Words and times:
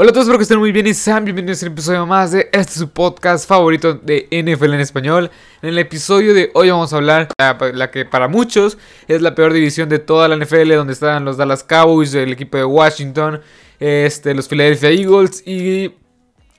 Hola 0.00 0.10
a 0.10 0.12
todos, 0.12 0.26
espero 0.26 0.38
que 0.38 0.44
estén 0.44 0.60
muy 0.60 0.70
bien 0.70 0.86
y 0.86 0.94
sean 0.94 1.24
bienvenidos 1.24 1.60
a 1.60 1.66
un 1.66 1.72
episodio 1.72 2.06
más 2.06 2.30
de 2.30 2.48
este 2.52 2.74
su 2.74 2.88
podcast 2.88 3.48
favorito 3.48 3.94
de 3.94 4.28
NFL 4.30 4.74
en 4.74 4.80
español. 4.80 5.28
En 5.60 5.70
el 5.70 5.78
episodio 5.80 6.34
de 6.34 6.52
hoy 6.54 6.70
vamos 6.70 6.92
a 6.92 6.98
hablar 6.98 7.26
de 7.36 7.72
la 7.72 7.90
que 7.90 8.04
para 8.04 8.28
muchos 8.28 8.78
es 9.08 9.22
la 9.22 9.34
peor 9.34 9.52
división 9.52 9.88
de 9.88 9.98
toda 9.98 10.28
la 10.28 10.36
NFL, 10.36 10.72
donde 10.74 10.92
están 10.92 11.24
los 11.24 11.36
Dallas 11.36 11.64
Cowboys, 11.64 12.14
el 12.14 12.30
equipo 12.30 12.56
de 12.56 12.64
Washington, 12.64 13.40
este, 13.80 14.34
los 14.34 14.46
Philadelphia 14.46 14.90
Eagles 14.90 15.42
y 15.44 15.92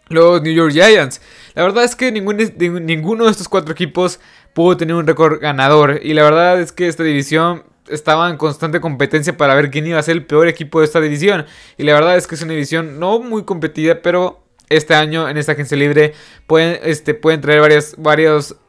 los 0.09 0.41
New 0.41 0.53
York 0.53 0.73
Giants. 0.73 1.21
La 1.55 1.63
verdad 1.63 1.85
es 1.85 1.95
que 1.95 2.11
ningún, 2.11 2.35
ninguno 2.57 3.23
de 3.23 3.31
estos 3.31 3.47
cuatro 3.47 3.71
equipos 3.71 4.19
pudo 4.53 4.75
tener 4.75 4.97
un 4.97 5.07
récord 5.07 5.39
ganador 5.39 6.01
y 6.03 6.13
la 6.13 6.23
verdad 6.23 6.59
es 6.59 6.73
que 6.73 6.89
esta 6.89 7.03
división 7.03 7.63
estaba 7.89 8.29
en 8.29 8.37
constante 8.37 8.79
competencia 8.79 9.35
para 9.37 9.55
ver 9.55 9.69
quién 9.69 9.87
iba 9.87 9.99
a 9.99 10.03
ser 10.03 10.15
el 10.15 10.25
peor 10.25 10.47
equipo 10.47 10.79
de 10.79 10.85
esta 10.85 11.01
división. 11.01 11.45
Y 11.77 11.83
la 11.83 11.93
verdad 11.93 12.17
es 12.17 12.27
que 12.27 12.35
es 12.35 12.41
una 12.41 12.53
división 12.53 12.99
no 12.99 13.19
muy 13.19 13.43
competida, 13.43 14.01
pero 14.01 14.43
este 14.69 14.93
año 14.95 15.27
en 15.27 15.37
esta 15.37 15.53
agencia 15.53 15.75
libre 15.77 16.13
pueden, 16.47 16.79
este, 16.83 17.13
pueden 17.13 17.41
traer 17.41 17.59
varios, 17.61 17.95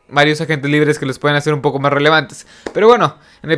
varios 0.09 0.41
agentes 0.41 0.71
libres 0.71 0.99
que 0.99 1.07
les 1.07 1.19
pueden 1.19 1.37
hacer 1.37 1.55
un 1.55 1.61
poco 1.61 1.79
más 1.79 1.93
relevantes. 1.93 2.47
Pero 2.73 2.89
bueno, 2.89 3.17
en 3.43 3.51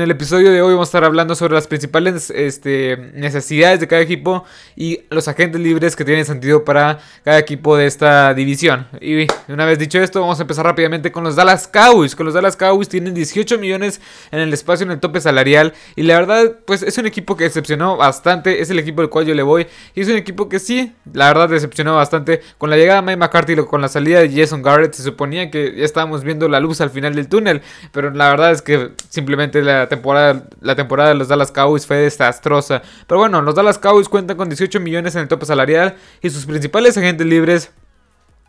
el, 0.00 0.10
episodio, 0.10 0.50
de 0.50 0.62
hoy 0.62 0.72
vamos 0.72 0.88
a 0.88 0.90
estar 0.90 1.04
hablando 1.04 1.36
sobre 1.36 1.54
las 1.54 1.68
principales 1.68 2.28
este, 2.30 2.96
necesidades 3.14 3.78
de 3.78 3.86
cada 3.86 4.02
equipo 4.02 4.44
y 4.74 5.02
los 5.10 5.28
agentes 5.28 5.60
libres 5.60 5.94
que 5.94 6.04
tienen 6.04 6.24
sentido 6.24 6.64
para 6.64 6.98
cada 7.22 7.38
equipo 7.38 7.76
de 7.76 7.86
esta 7.86 8.34
división. 8.34 8.88
Y 9.00 9.28
una 9.46 9.64
vez 9.64 9.78
dicho 9.78 10.00
esto, 10.00 10.20
vamos 10.20 10.40
a 10.40 10.42
empezar 10.42 10.64
rápidamente 10.64 11.12
con 11.12 11.22
los 11.22 11.36
Dallas 11.36 11.68
Cowboys. 11.68 12.16
Con 12.16 12.26
los 12.26 12.34
Dallas 12.34 12.56
Cowboys 12.56 12.88
tienen 12.88 13.14
18 13.14 13.58
millones 13.58 14.00
en 14.32 14.40
el 14.40 14.52
espacio 14.52 14.84
en 14.84 14.90
el 14.90 14.98
tope 14.98 15.20
salarial. 15.20 15.72
Y 15.94 16.02
la 16.02 16.18
verdad, 16.18 16.56
pues 16.66 16.82
es 16.82 16.98
un 16.98 17.06
equipo 17.06 17.36
que 17.36 17.44
decepcionó 17.44 17.96
bastante. 17.96 18.60
Es 18.60 18.70
el 18.70 18.80
equipo 18.80 19.02
al 19.02 19.08
cual 19.08 19.24
yo 19.24 19.34
le 19.34 19.42
voy. 19.44 19.68
Y 19.94 20.00
es 20.00 20.08
un 20.08 20.16
equipo 20.16 20.48
que 20.48 20.58
sí, 20.58 20.94
la 21.12 21.28
verdad 21.28 21.48
decepcionó 21.48 21.94
bastante. 21.94 22.40
Con 22.58 22.70
la 22.70 22.76
llegada 22.76 23.02
de 23.02 23.06
Mike 23.06 23.18
McCarthy 23.18 23.52
y 23.52 23.56
con 23.66 23.82
la 23.82 23.88
salida 23.88 24.18
de 24.18 24.30
Jason 24.30 24.62
Garrett, 24.62 24.94
se 24.94 25.04
suponía 25.04 25.48
que 25.48 25.76
ya 25.76 25.84
estábamos 25.84 26.24
viendo 26.24 26.48
la 26.48 26.58
luz 26.58 26.80
al 26.80 26.90
final 26.90 27.14
del 27.14 27.28
túnel. 27.28 27.62
Pero 27.92 28.10
la 28.10 28.30
verdad 28.30 28.50
es 28.50 28.62
que 28.62 28.90
simplemente 29.08 29.27
simplemente 29.28 29.60
la 29.60 29.86
temporada, 29.90 30.42
la 30.62 30.74
temporada 30.74 31.10
de 31.10 31.14
los 31.14 31.28
Dallas 31.28 31.52
Cowboys 31.52 31.86
fue 31.86 31.98
desastrosa. 31.98 32.80
Pero 33.06 33.18
bueno, 33.18 33.42
los 33.42 33.54
Dallas 33.54 33.78
Cowboys 33.78 34.08
cuentan 34.08 34.38
con 34.38 34.48
18 34.48 34.80
millones 34.80 35.14
en 35.16 35.20
el 35.20 35.28
tope 35.28 35.44
salarial 35.44 35.96
y 36.22 36.30
sus 36.30 36.46
principales 36.46 36.96
agentes 36.96 37.26
libres 37.26 37.70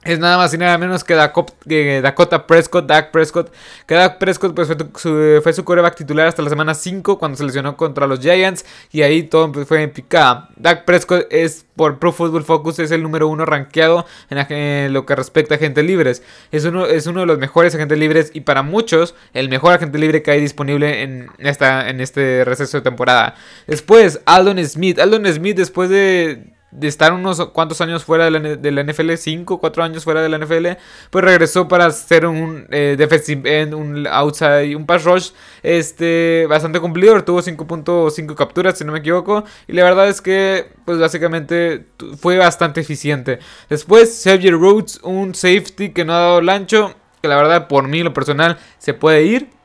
es 0.04 0.18
nada 0.18 0.38
más 0.38 0.54
y 0.54 0.58
nada 0.58 0.78
menos 0.78 1.04
que 1.04 1.14
Dakota 1.14 2.48
Prescott, 2.48 2.86
Dak 2.86 3.12
Prescott. 3.12 3.52
Que 3.86 3.96
Dak 3.96 4.18
Prescott 4.18 4.56
pues, 4.56 4.68
fue, 4.68 4.78
su, 4.96 5.42
fue 5.44 5.66
coreback 5.66 5.96
titular 5.96 6.28
hasta 6.28 6.42
la 6.42 6.50
semana 6.50 6.74
5 6.74 7.20
cuando 7.20 7.38
se 7.38 7.44
lesionó 7.44 7.76
contra 7.76 8.08
los 8.08 8.22
Giants. 8.22 8.66
Y 8.94 9.02
ahí 9.02 9.24
todo 9.24 9.52
fue 9.66 9.84
en 9.84 9.92
picada. 9.92 10.50
Dak 10.56 10.86
Prescott 10.86 11.28
es 11.32 11.66
por 11.76 12.00
Pro 12.00 12.14
Football 12.14 12.46
Focus 12.46 12.80
es 12.80 12.92
el 12.92 13.04
número 13.04 13.28
uno 13.28 13.46
rankeado 13.46 14.06
en, 14.30 14.94
lo 14.94 15.06
que 15.06 15.16
respecta 15.16 15.56
a 15.56 15.58
agentes 15.58 15.84
libres. 15.84 16.24
Es 16.52 16.64
uno, 16.64 16.86
es 16.86 17.06
uno 17.06 17.22
de 17.22 17.26
los 17.26 17.38
mejores 17.38 17.76
agentes 17.76 18.00
libres 18.00 18.32
y 18.34 18.42
para 18.42 18.64
muchos 18.64 19.16
el 19.34 19.50
mejor 19.50 19.74
agente 19.74 19.98
libre 19.98 20.24
que 20.24 20.32
hay 20.32 20.40
disponible 20.40 21.04
en, 21.04 21.30
esta, 21.40 21.90
en 21.90 22.00
este 22.00 22.46
receso 22.46 22.78
de 22.78 22.84
temporada. 22.84 23.36
Después, 23.68 24.22
Aldon 24.26 24.64
Smith. 24.66 24.98
Aldon 24.98 25.26
Smith 25.26 25.58
después 25.58 25.90
de 25.90 26.54
de 26.72 26.88
estar 26.88 27.14
unos 27.14 27.44
cuantos 27.48 27.82
años 27.82 28.04
fuera 28.04 28.30
de 28.30 28.72
la, 28.72 28.84
NFL, 28.84 29.14
5, 29.16 29.60
4 29.60 29.84
años 29.84 30.04
fuera 30.04 30.22
de 30.22 30.30
la 30.30 30.38
NFL, 30.38 30.68
pues 31.10 31.26
regresó 31.26 31.68
para 31.68 31.90
ser 31.92 32.26
un 32.26 32.68
eh, 32.70 32.96
defensive 32.98 33.62
end, 33.62 33.74
un 33.74 34.08
outside, 34.08 34.76
un 34.76 34.86
pass 34.86 35.04
rush 35.04 35.32
este, 35.64 36.46
bastante 36.48 36.80
cumplidor. 36.80 37.24
Tuvo 37.24 37.42
5.5 37.42 38.36
capturas, 38.36 38.78
si 38.78 38.86
no 38.86 38.92
me 38.92 39.00
equivoco. 39.00 39.44
Y 39.68 39.74
la 39.74 39.84
verdad 39.84 40.08
es 40.08 40.22
que, 40.22 40.72
pues 40.86 41.00
básicamente 41.00 41.88
fue 42.20 42.38
bastante 42.38 42.82
eficiente. 42.82 43.40
Después, 43.70 44.22
Xavier 44.24 44.54
Rhodes, 44.54 45.00
un 45.04 45.34
safety 45.34 45.92
que 45.92 46.06
no 46.06 46.14
ha 46.14 46.20
dado 46.20 46.40
el 46.40 46.50
ancho, 46.50 46.94
que 47.22 47.28
la 47.28 47.36
verdad, 47.36 47.68
por 47.68 47.88
mí, 47.88 48.04
lo 48.04 48.14
personal, 48.14 48.58
se 48.78 48.94
puede 48.94 49.24
ir. 49.24 49.59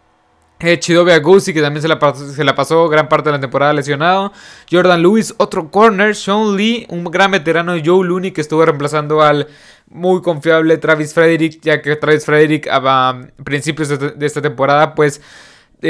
Eh, 0.67 0.79
Chidobe 0.79 1.13
Agusi, 1.13 1.53
que 1.53 1.61
también 1.61 1.83
se 1.83 1.89
la, 1.89 1.99
pasó, 1.99 2.85
la, 2.85 2.91
gran 2.91 3.09
parte 3.09 3.29
de 3.29 3.37
la 3.37 3.41
temporada 3.41 3.73
lesionado. 3.73 4.33
Jordan 4.71 5.03
Lewis, 5.03 5.35
otro 5.37 5.71
corner. 5.71 6.17
Sean 6.17 6.57
Lee, 6.57 6.87
un 6.89 7.05
gran 7.05 7.31
veterano. 7.31 7.75
Joe 7.85 8.07
Looney, 8.07 8.31
que 8.31 8.41
estuvo 8.41 8.65
reemplazando 8.65 9.23
al 9.23 9.49
muy 9.91 10.23
confiable 10.23 10.79
Travis 10.79 11.13
Frederick, 11.13 11.61
ya 11.63 11.83
que 11.83 11.97
Travis 11.97 12.25
Frederick 12.25 12.67
a 12.69 13.21
principios 13.45 13.89
de 13.99 14.27
esta 14.27 14.41
temporada, 14.41 14.95
pues 14.95 15.21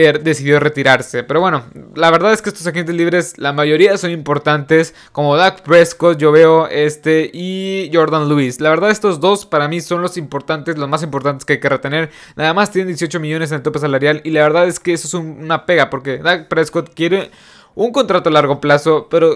decidió 0.00 0.59
retirarse. 0.59 1.22
Pero 1.22 1.41
bueno, 1.41 1.65
la 1.94 2.10
verdad 2.10 2.32
es 2.32 2.43
que 2.43 2.50
estos 2.50 2.66
agentes 2.66 2.94
libres, 2.94 3.38
la 3.38 3.53
mayoría 3.53 3.97
son 3.97 4.10
importantes, 4.10 4.94
como 5.12 5.37
Dak 5.37 5.62
Prescott, 5.62 6.19
yo 6.19 6.32
veo 6.32 6.66
este, 6.66 7.31
y 7.32 7.91
Jordan 7.93 8.28
Lewis. 8.28 8.60
La 8.60 8.71
verdad, 8.71 8.91
estos 8.91 9.21
dos 9.21 9.47
para 9.47 9.69
mí 9.69 9.81
son 9.81 10.03
los 10.03 10.16
importantes, 10.16 10.77
los 10.77 10.88
más 10.88 11.03
importantes 11.03 11.44
que 11.44 11.54
hay 11.54 11.60
que 11.60 11.69
retener. 11.69 12.10
Nada 12.37 12.53
más 12.54 12.72
tienen 12.72 12.88
18 12.88 13.21
millones 13.21 13.50
en 13.53 13.56
el 13.56 13.62
tope 13.62 13.78
salarial, 13.78 14.21
y 14.25 14.31
la 14.31 14.43
verdad 14.43 14.66
es 14.66 14.81
que 14.81 14.93
eso 14.93 15.06
es 15.06 15.15
una 15.15 15.65
pega, 15.65 15.91
porque 15.91 16.19
Dak 16.19 16.49
Prescott 16.49 16.93
quiere 16.93 17.31
un 17.77 17.93
contrato 17.93 18.31
a 18.31 18.33
largo 18.33 18.60
plazo, 18.60 19.09
pero 19.09 19.34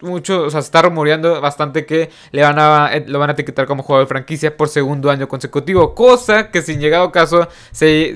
mucho, 0.00 0.42
o 0.42 0.50
sea, 0.50 0.60
se 0.60 0.66
está 0.66 0.82
rumoreando 0.82 1.40
bastante 1.40 1.86
que 1.86 2.10
le 2.30 2.42
van 2.42 2.58
a, 2.58 2.90
eh, 2.92 3.04
lo 3.06 3.18
van 3.18 3.30
a 3.30 3.32
etiquetar 3.32 3.66
como 3.66 3.82
jugador 3.82 4.06
de 4.06 4.10
franquicia 4.10 4.54
por 4.54 4.68
segundo 4.68 5.10
año 5.10 5.28
consecutivo, 5.28 5.94
cosa 5.94 6.50
que 6.50 6.60
sin 6.60 6.78
llegado 6.78 7.10
caso 7.10 7.48
se 7.72 8.14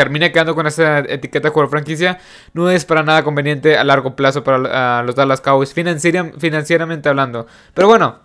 termine 0.00 0.32
quedando 0.32 0.54
con 0.54 0.66
esa 0.66 1.00
etiqueta 1.00 1.48
de 1.48 1.52
jugador 1.52 1.68
franquicia, 1.68 2.18
no 2.54 2.70
es 2.70 2.86
para 2.86 3.02
nada 3.02 3.22
conveniente 3.22 3.76
a 3.76 3.84
largo 3.84 4.16
plazo 4.16 4.42
para 4.42 5.02
los 5.02 5.14
Dallas 5.14 5.42
Cowboys, 5.42 5.74
financieramente 5.74 7.10
hablando. 7.10 7.46
Pero 7.74 7.86
bueno, 7.86 8.20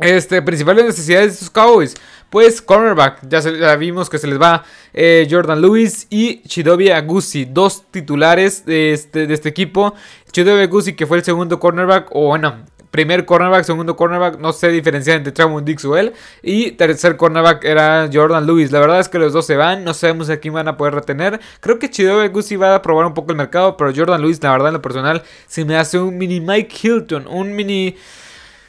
este, 0.00 0.42
principales 0.42 0.84
necesidades 0.84 1.32
de 1.32 1.38
sus 1.38 1.50
Cowboys. 1.50 1.94
Pues 2.30 2.60
cornerback, 2.60 3.28
ya, 3.28 3.76
vimos 3.76 4.10
que 4.10 4.18
se 4.18 4.26
les 4.26 4.42
va 4.42 4.64
eh, 4.92 5.28
Jordan 5.30 5.62
Lewis 5.62 6.08
y 6.10 6.42
Chidobe 6.48 6.92
Agusi, 6.92 7.44
dos 7.44 7.84
titulares 7.92 8.66
de 8.66 8.92
este, 8.92 9.28
de 9.28 9.34
este 9.34 9.50
equipo. 9.50 9.94
Chidobe 10.32 10.64
Agusi 10.64 10.94
que 10.94 11.06
fue 11.06 11.18
el 11.18 11.22
segundo 11.22 11.60
cornerback, 11.60 12.08
o 12.10 12.26
bueno, 12.26 12.64
primer 12.94 13.24
cornerback, 13.24 13.64
segundo 13.64 13.96
cornerback, 13.96 14.38
no 14.38 14.52
sé 14.52 14.68
diferenciar 14.68 15.16
entre 15.16 15.32
Travon 15.32 15.64
Dix 15.64 15.84
o 15.84 15.96
él. 15.96 16.12
Y 16.44 16.70
tercer 16.70 17.16
cornerback 17.16 17.64
era 17.64 18.08
Jordan 18.12 18.46
Lewis. 18.46 18.70
La 18.70 18.78
verdad 18.78 19.00
es 19.00 19.08
que 19.08 19.18
los 19.18 19.32
dos 19.32 19.44
se 19.44 19.56
van, 19.56 19.82
no 19.82 19.94
sabemos 19.94 20.30
a 20.30 20.36
quién 20.36 20.54
van 20.54 20.68
a 20.68 20.76
poder 20.76 20.94
retener. 20.94 21.40
Creo 21.58 21.80
que 21.80 21.90
Chidobe 21.90 22.28
Guzzi 22.28 22.54
va 22.54 22.76
a 22.76 22.82
probar 22.82 23.06
un 23.06 23.12
poco 23.12 23.32
el 23.32 23.36
mercado, 23.36 23.76
pero 23.76 23.92
Jordan 23.92 24.20
Lewis, 24.20 24.40
la 24.40 24.52
verdad, 24.52 24.68
en 24.68 24.74
lo 24.74 24.80
personal, 24.80 25.24
se 25.48 25.64
me 25.64 25.76
hace 25.76 25.98
un 25.98 26.16
mini 26.16 26.40
Mike 26.40 26.72
Hilton, 26.80 27.26
un 27.26 27.56
mini. 27.56 27.96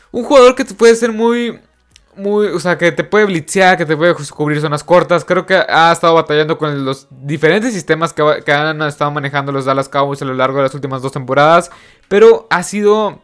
Un 0.10 0.24
jugador 0.24 0.56
que 0.56 0.66
puede 0.66 0.96
ser 0.96 1.12
muy 1.12 1.60
muy, 2.16 2.48
o 2.48 2.60
sea, 2.60 2.80
que 2.80 2.92
te 2.92 3.04
puede 3.04 3.26
blitzear, 3.26 3.78
que 3.78 3.86
te 3.86 3.96
puede 3.96 4.16
cubrir 4.16 4.60
zonas 4.60 4.84
cortas. 4.84 5.24
Creo 5.24 5.46
que 5.46 5.54
ha 5.54 5.92
estado 5.92 6.16
batallando 6.16 6.58
con 6.58 6.84
los 6.84 7.08
diferentes 7.12 7.74
sistemas 7.74 8.12
que, 8.12 8.42
que, 8.44 8.52
han 8.52 8.82
estado 8.82 9.12
manejando 9.12 9.52
los 9.52 9.66
Dallas 9.66 9.88
Cowboys 9.88 10.24
a 10.24 10.26
lo 10.26 10.34
largo 10.34 10.58
de 10.58 10.64
las 10.64 10.74
últimas 10.74 11.04
dos 11.04 11.12
temporadas. 11.12 11.70
Pero 12.08 12.48
ha 12.50 12.64
sido 12.64 13.22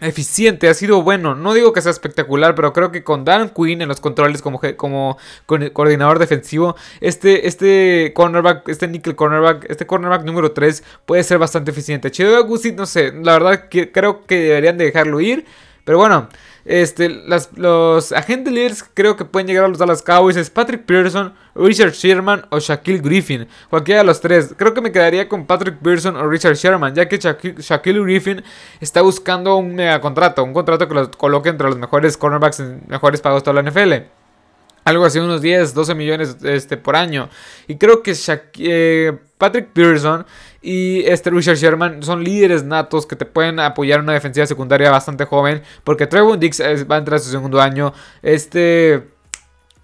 eficiente, 0.00 0.68
ha 0.68 0.74
sido 0.74 1.02
bueno. 1.02 1.34
No 1.34 1.54
digo 1.54 1.72
que 1.72 1.82
sea 1.82 1.90
espectacular, 1.90 2.54
pero 2.54 2.72
creo 2.72 2.90
que 2.92 3.02
con 3.04 3.24
Dan 3.24 3.50
Quinn 3.50 3.82
en 3.82 3.88
los 3.88 4.00
controles 4.00 4.42
como, 4.42 4.60
como 4.76 5.18
coordinador 5.46 6.18
defensivo, 6.18 6.76
este, 7.00 7.48
este 7.48 8.12
cornerback, 8.14 8.68
este 8.68 8.88
nickel 8.88 9.16
cornerback, 9.16 9.66
este 9.70 9.86
cornerback 9.86 10.24
número 10.24 10.52
3 10.52 10.82
puede 11.06 11.22
ser 11.22 11.38
bastante 11.38 11.70
eficiente. 11.70 12.10
Chido 12.10 12.36
Agusi, 12.36 12.72
no 12.72 12.86
sé, 12.86 13.12
la 13.12 13.32
verdad 13.32 13.64
creo 13.92 14.24
que 14.26 14.36
deberían 14.40 14.78
de 14.78 14.86
dejarlo 14.86 15.20
ir. 15.20 15.46
Pero 15.84 15.98
bueno, 15.98 16.28
este, 16.68 17.08
los 17.56 18.12
agentes 18.12 18.52
líderes 18.52 18.84
creo 18.92 19.16
que 19.16 19.24
pueden 19.24 19.46
llegar 19.46 19.64
a 19.64 19.68
los 19.68 19.78
Dallas 19.78 20.02
Cowboys 20.02 20.36
es 20.36 20.50
Patrick 20.50 20.84
Pearson, 20.84 21.32
Richard 21.54 21.92
Sherman 21.92 22.44
o 22.50 22.58
Shaquille 22.58 22.98
Griffin. 22.98 23.48
Cualquiera 23.70 24.02
de 24.02 24.06
los 24.06 24.20
tres. 24.20 24.54
Creo 24.54 24.74
que 24.74 24.82
me 24.82 24.92
quedaría 24.92 25.30
con 25.30 25.46
Patrick 25.46 25.78
Pearson 25.78 26.16
o 26.16 26.28
Richard 26.28 26.56
Sherman, 26.56 26.94
ya 26.94 27.08
que 27.08 27.16
Shaquille, 27.18 28.02
Griffin 28.02 28.44
está 28.80 29.00
buscando 29.00 29.56
un 29.56 29.74
mega 29.74 29.98
contrato, 30.02 30.44
un 30.44 30.52
contrato 30.52 30.86
que 30.86 30.94
lo 30.94 31.10
coloque 31.10 31.48
entre 31.48 31.68
los 31.68 31.78
mejores 31.78 32.18
cornerbacks 32.18 32.62
mejores 32.86 33.22
pagos 33.22 33.42
de 33.42 33.44
toda 33.44 33.62
la 33.62 33.70
NFL 33.70 34.17
algo 34.88 35.04
así, 35.04 35.18
unos 35.18 35.42
10, 35.42 35.74
12 35.74 35.94
millones 35.94 36.36
este, 36.42 36.76
por 36.76 36.96
año. 36.96 37.28
Y 37.66 37.76
creo 37.76 38.02
que 38.02 38.14
eh, 38.58 39.18
Patrick 39.36 39.68
Pearson 39.68 40.26
y 40.60 41.00
este 41.06 41.30
Richard 41.30 41.56
Sherman 41.56 42.02
son 42.02 42.24
líderes 42.24 42.64
natos 42.64 43.06
que 43.06 43.16
te 43.16 43.24
pueden 43.24 43.60
apoyar 43.60 44.00
en 44.00 44.04
una 44.04 44.14
defensiva 44.14 44.46
secundaria 44.46 44.90
bastante 44.90 45.24
joven. 45.24 45.62
Porque 45.84 46.06
Trevor 46.06 46.38
Dix 46.38 46.60
va 46.60 46.96
a 46.96 46.98
entrar 46.98 47.16
a 47.16 47.18
su 47.18 47.30
segundo 47.30 47.60
año. 47.60 47.92
Este. 48.22 49.02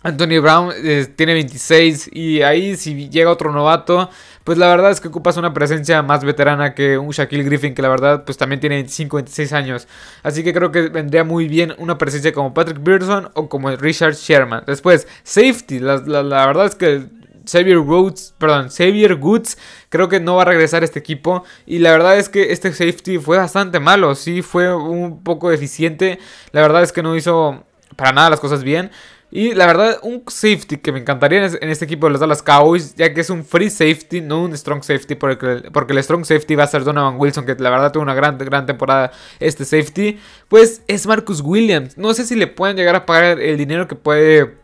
Anthony 0.05 0.39
Brown 0.39 0.71
eh, 0.77 1.07
tiene 1.17 1.33
26 1.33 2.11
y 2.13 2.43
ahí 2.43 2.77
si 2.77 3.09
llega 3.09 3.31
otro 3.31 3.51
novato, 3.51 4.11
pues 4.45 4.59
la 4.59 4.69
verdad 4.69 4.91
es 4.91 5.01
que 5.01 5.09
ocupas 5.09 5.37
una 5.37 5.55
presencia 5.55 6.03
más 6.03 6.23
veterana 6.23 6.75
que 6.75 6.99
un 6.99 7.11
Shaquille 7.11 7.45
Griffin 7.45 7.75
que 7.75 7.83
la 7.83 7.89
verdad 7.89 8.25
pues 8.25 8.37
también 8.37 8.61
tiene 8.61 8.77
25, 8.77 9.17
26 9.17 9.53
años. 9.55 9.89
Así 10.23 10.45
que 10.45 10.53
creo 10.53 10.71
que 10.71 10.89
vendría 10.89 11.25
muy 11.25 11.49
bien 11.49 11.75
una 11.79 11.99
presencia 11.99 12.33
como 12.33 12.55
Patrick 12.55 12.83
Pearson 12.83 13.31
o 13.35 13.49
como 13.49 13.71
Richard 13.71 14.15
Sherman. 14.15 14.65
Después, 14.67 15.09
safety, 15.23 15.81
la, 15.81 15.97
la 15.97 16.47
verdad 16.47 16.67
es 16.67 16.75
que 16.75 17.09
Xavier 17.51 17.79
Woods, 17.79 18.35
perdón, 18.39 18.69
Xavier 18.69 19.17
Goods, 19.17 19.59
creo 19.89 20.09
que 20.09 20.21
no 20.21 20.37
va 20.37 20.43
a 20.43 20.47
regresar 20.47 20.83
a 20.83 20.85
este 20.85 20.99
equipo. 20.99 21.45
Y 21.67 21.79
la 21.79 21.93
verdad 21.93 22.19
es 22.19 22.29
que 22.29 22.53
este 22.53 22.73
safety 22.73 23.19
fue 23.19 23.39
bastante 23.39 23.81
malo, 23.81 24.15
sí 24.15 24.43
fue 24.43 24.75
un 24.75 25.23
poco 25.23 25.51
deficiente. 25.51 26.19
La 26.53 26.63
verdad 26.63 26.83
es 26.83 26.93
que 26.93 27.03
no 27.03 27.17
hizo 27.17 27.65
para 27.97 28.13
nada 28.13 28.31
las 28.31 28.41
cosas 28.41 28.63
bien. 28.63 28.91
Y 29.31 29.55
la 29.55 29.67
verdad, 29.67 29.99
un 30.03 30.23
safety 30.27 30.79
que 30.79 30.93
me 30.93 31.01
encantaría 31.01 31.45
en 31.45 31.71
este 31.71 31.85
equipo 31.85 32.07
de 32.07 32.13
los 32.13 32.21
Dallas 32.21 32.43
Cowboys, 32.43 32.95
ya 32.95 33.13
que 33.13 33.21
es 33.21 33.31
un 33.31 33.45
free 33.45 33.69
safety, 33.69 34.21
no 34.21 34.43
un 34.43 34.57
strong 34.57 34.83
safety, 34.83 35.17
porque, 35.17 35.71
porque 35.73 35.93
el 35.93 36.03
strong 36.03 36.25
safety 36.25 36.55
va 36.55 36.65
a 36.65 36.69
ser 36.69 36.85
Donovan 36.85 37.17
Wilson, 37.19 37.45
que 37.45 37.57
la 37.57 37.71
verdad 37.71 37.91
tuvo 37.91 38.05
una 38.05 38.15
gran, 38.15 38.39
gran 38.39 38.65
temporada 38.65 39.11
este 39.41 39.65
safety, 39.65 40.19
pues 40.49 40.83
es 40.87 41.07
Marcus 41.07 41.41
Williams. 41.41 41.99
No 41.99 42.15
sé 42.15 42.25
si 42.27 42.37
le 42.37 42.47
pueden 42.47 42.77
llegar 42.77 42.95
a 42.95 43.07
pagar 43.07 43.41
el 43.41 43.57
dinero 43.57 43.89
que 43.89 43.97
puede 43.97 44.59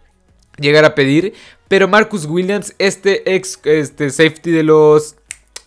llegar 0.58 0.84
a 0.84 0.94
pedir, 0.94 1.34
pero 1.68 1.88
Marcus 1.88 2.26
Williams, 2.26 2.74
este 2.78 3.34
ex 3.34 3.58
este 3.64 4.10
safety 4.10 4.50
de 4.50 4.62
los 4.62 5.16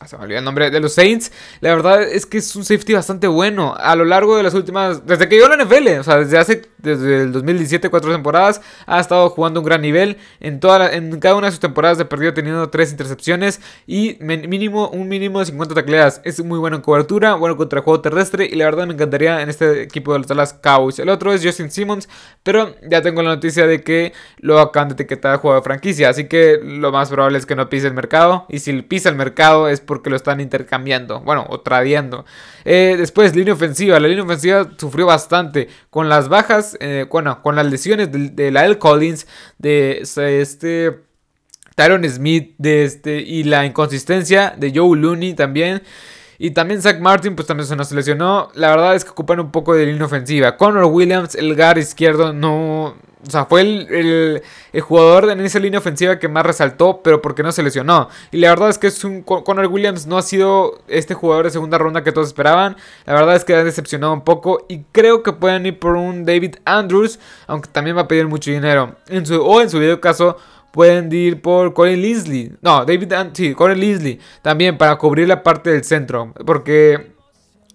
Ah, 0.04 0.08
se 0.08 0.18
me 0.18 0.24
olvidó 0.24 0.40
el 0.40 0.46
nombre 0.46 0.70
de 0.70 0.80
los 0.82 0.94
Saints. 0.94 1.32
La 1.62 1.74
verdad 1.74 2.04
es 2.04 2.26
que 2.26 2.38
es 2.38 2.56
un 2.58 2.66
safety 2.66 2.94
bastante 2.94 3.28
bueno. 3.28 3.74
A 3.78 3.96
lo 3.96 4.04
largo 4.04 4.36
de 4.36 4.44
las 4.44 4.54
últimas. 4.54 5.06
Desde 5.06 5.30
que 5.30 5.42
a 5.42 5.48
la 5.48 5.64
NFL, 5.64 6.00
o 6.00 6.04
sea, 6.04 6.18
desde 6.18 6.38
hace. 6.38 6.73
Desde 6.84 7.24
el 7.24 7.32
2017, 7.32 7.90
cuatro 7.90 8.12
temporadas. 8.12 8.62
Ha 8.86 9.00
estado 9.00 9.30
jugando 9.30 9.62
un 9.62 9.66
gran 9.66 9.82
nivel. 9.82 10.18
En, 10.40 10.60
toda 10.60 10.94
en 10.94 11.20
cada 11.20 11.36
una 11.36 11.48
de 11.48 11.52
sus 11.52 11.60
temporadas 11.60 11.98
de 11.98 12.06
perdido 12.06 12.34
teniendo 12.34 12.70
tres 12.70 12.92
intercepciones. 12.92 13.62
Y 13.88 14.18
mínimo, 14.20 14.90
un 14.90 15.08
mínimo 15.08 15.40
de 15.40 15.46
50 15.46 15.74
tacleadas. 15.74 16.22
Es 16.26 16.44
muy 16.44 16.60
bueno 16.60 16.76
en 16.76 16.82
cobertura. 16.82 17.36
Bueno 17.36 17.58
contra 17.58 17.80
el 17.80 17.86
juego 17.86 18.02
terrestre. 18.02 18.46
Y 18.46 18.56
la 18.56 18.66
verdad 18.66 18.86
me 18.86 18.94
encantaría 18.94 19.42
en 19.42 19.50
este 19.50 19.84
equipo 19.84 20.14
de 20.14 20.20
los 20.20 20.28
Dallas 20.28 20.54
Cowboys. 20.54 21.00
El 21.00 21.10
otro 21.10 21.34
es 21.34 21.44
Justin 21.44 21.72
Simmons. 21.72 22.10
Pero 22.44 22.76
ya 22.90 23.02
tengo 23.02 23.24
la 23.24 23.30
noticia 23.30 23.66
de 23.66 23.82
que 23.82 24.12
lo 24.40 24.60
acaban 24.60 24.90
de 24.90 24.96
etiquetar 24.96 25.38
juego 25.38 25.56
de 25.56 25.64
franquicia. 25.64 26.10
Así 26.10 26.26
que 26.26 26.60
lo 26.62 26.92
más 26.92 27.10
probable 27.10 27.40
es 27.40 27.46
que 27.46 27.56
no 27.56 27.70
pise 27.70 27.88
el 27.88 27.94
mercado. 27.94 28.46
Y 28.50 28.60
si 28.60 28.74
pisa 28.82 29.08
el 29.08 29.16
mercado 29.16 29.70
es 29.70 29.80
por 29.80 29.94
porque 29.94 30.10
lo 30.10 30.16
están 30.16 30.40
intercambiando, 30.40 31.20
bueno, 31.20 31.46
o 31.50 31.60
tradiendo. 31.60 32.26
Eh, 32.66 32.96
después, 32.98 33.36
línea 33.36 33.54
ofensiva. 33.54 34.00
La 34.00 34.08
línea 34.08 34.24
ofensiva 34.24 34.68
sufrió 34.76 35.06
bastante 35.06 35.70
con 35.92 36.10
las 36.10 36.30
bajas, 36.30 36.73
eh, 36.80 37.06
bueno, 37.10 37.42
con 37.42 37.56
las 37.56 37.66
lesiones 37.66 38.10
de, 38.12 38.52
la 38.52 38.66
L. 38.66 38.78
Collins, 38.78 39.28
de 39.58 40.02
este... 40.02 41.00
Tyron 41.76 42.08
Smith 42.08 42.54
de 42.60 42.84
este, 42.84 43.20
y 43.20 43.46
la 43.46 43.66
inconsistencia 43.66 44.54
de 44.56 44.72
Joe 44.76 44.96
Looney 44.96 45.34
también. 45.34 45.82
Y 46.38 46.52
también 46.52 46.82
Zach 46.82 47.00
Martin, 47.00 47.36
pues 47.36 47.48
también 47.48 47.68
se 47.68 47.76
nos 47.76 47.92
lesionó. 47.92 48.50
La 48.54 48.70
verdad 48.70 48.96
es 48.96 49.04
que 49.06 49.12
ocupan 49.12 49.40
un 49.40 49.52
poco 49.52 49.74
de 49.74 49.86
línea 49.86 50.06
ofensiva. 50.06 50.58
Connor 50.58 50.86
Williams, 50.86 51.36
el 51.36 51.56
gar 51.56 51.78
izquierdo, 51.78 52.34
no, 52.34 52.96
o 53.26 53.32
sea, 53.32 53.46
fue 53.46 53.62
el, 53.62 54.42
jugador 54.82 55.30
en 55.30 55.40
esa 55.42 55.60
línea 55.60 55.80
ofensiva 55.80 56.20
que 56.20 56.28
más 56.28 56.46
resaltó, 56.46 57.02
pero 57.04 57.22
porque 57.22 57.44
no 57.44 57.52
se 57.52 57.64
lesionó. 57.64 58.10
Y 58.32 58.38
la 58.38 58.50
verdad 58.50 58.70
es 58.70 58.78
que 58.78 58.88
es 58.88 59.04
un, 59.04 59.22
Conor 59.22 59.68
Williams 59.68 60.06
no 60.08 60.18
ha 60.18 60.22
sido 60.22 60.82
este 60.88 61.14
jugador 61.14 61.46
de 61.46 61.52
segunda 61.52 61.78
ronda 61.78 62.04
que 62.04 62.12
todos 62.12 62.28
esperaban. 62.28 62.76
La 63.06 63.14
verdad 63.14 63.36
es 63.36 63.46
que 63.46 63.56
ha 63.56 63.64
decepcionado 63.64 64.14
un 64.14 64.24
poco. 64.24 64.66
Y 64.68 64.84
creo 64.92 65.24
que 65.24 65.32
pueden 65.32 65.66
ir 65.66 65.80
por 65.80 65.96
un 65.96 66.26
David 66.26 66.56
Andrews, 66.66 67.20
aunque 67.48 67.70
también 67.70 67.96
va 67.96 68.02
a 68.02 68.08
pedir 68.08 68.28
mucho 68.28 68.52
dinero. 68.52 68.96
O 69.42 69.62
en 69.62 69.70
su 69.70 69.80
video 69.80 70.02
caso, 70.02 70.38
pueden 70.72 71.12
ir 71.14 71.42
por 71.42 71.74
Corey 71.74 71.96
Leslie. 71.96 72.54
No, 72.62 72.84
David, 72.84 73.14
sí, 73.34 73.54
Corey 73.54 73.80
Leslie. 73.80 74.20
También 74.42 74.78
para 74.78 74.98
cubrir 74.98 75.28
la 75.28 75.44
parte 75.44 75.70
del 75.70 75.84
centro. 75.84 76.34
Porque 76.46 77.13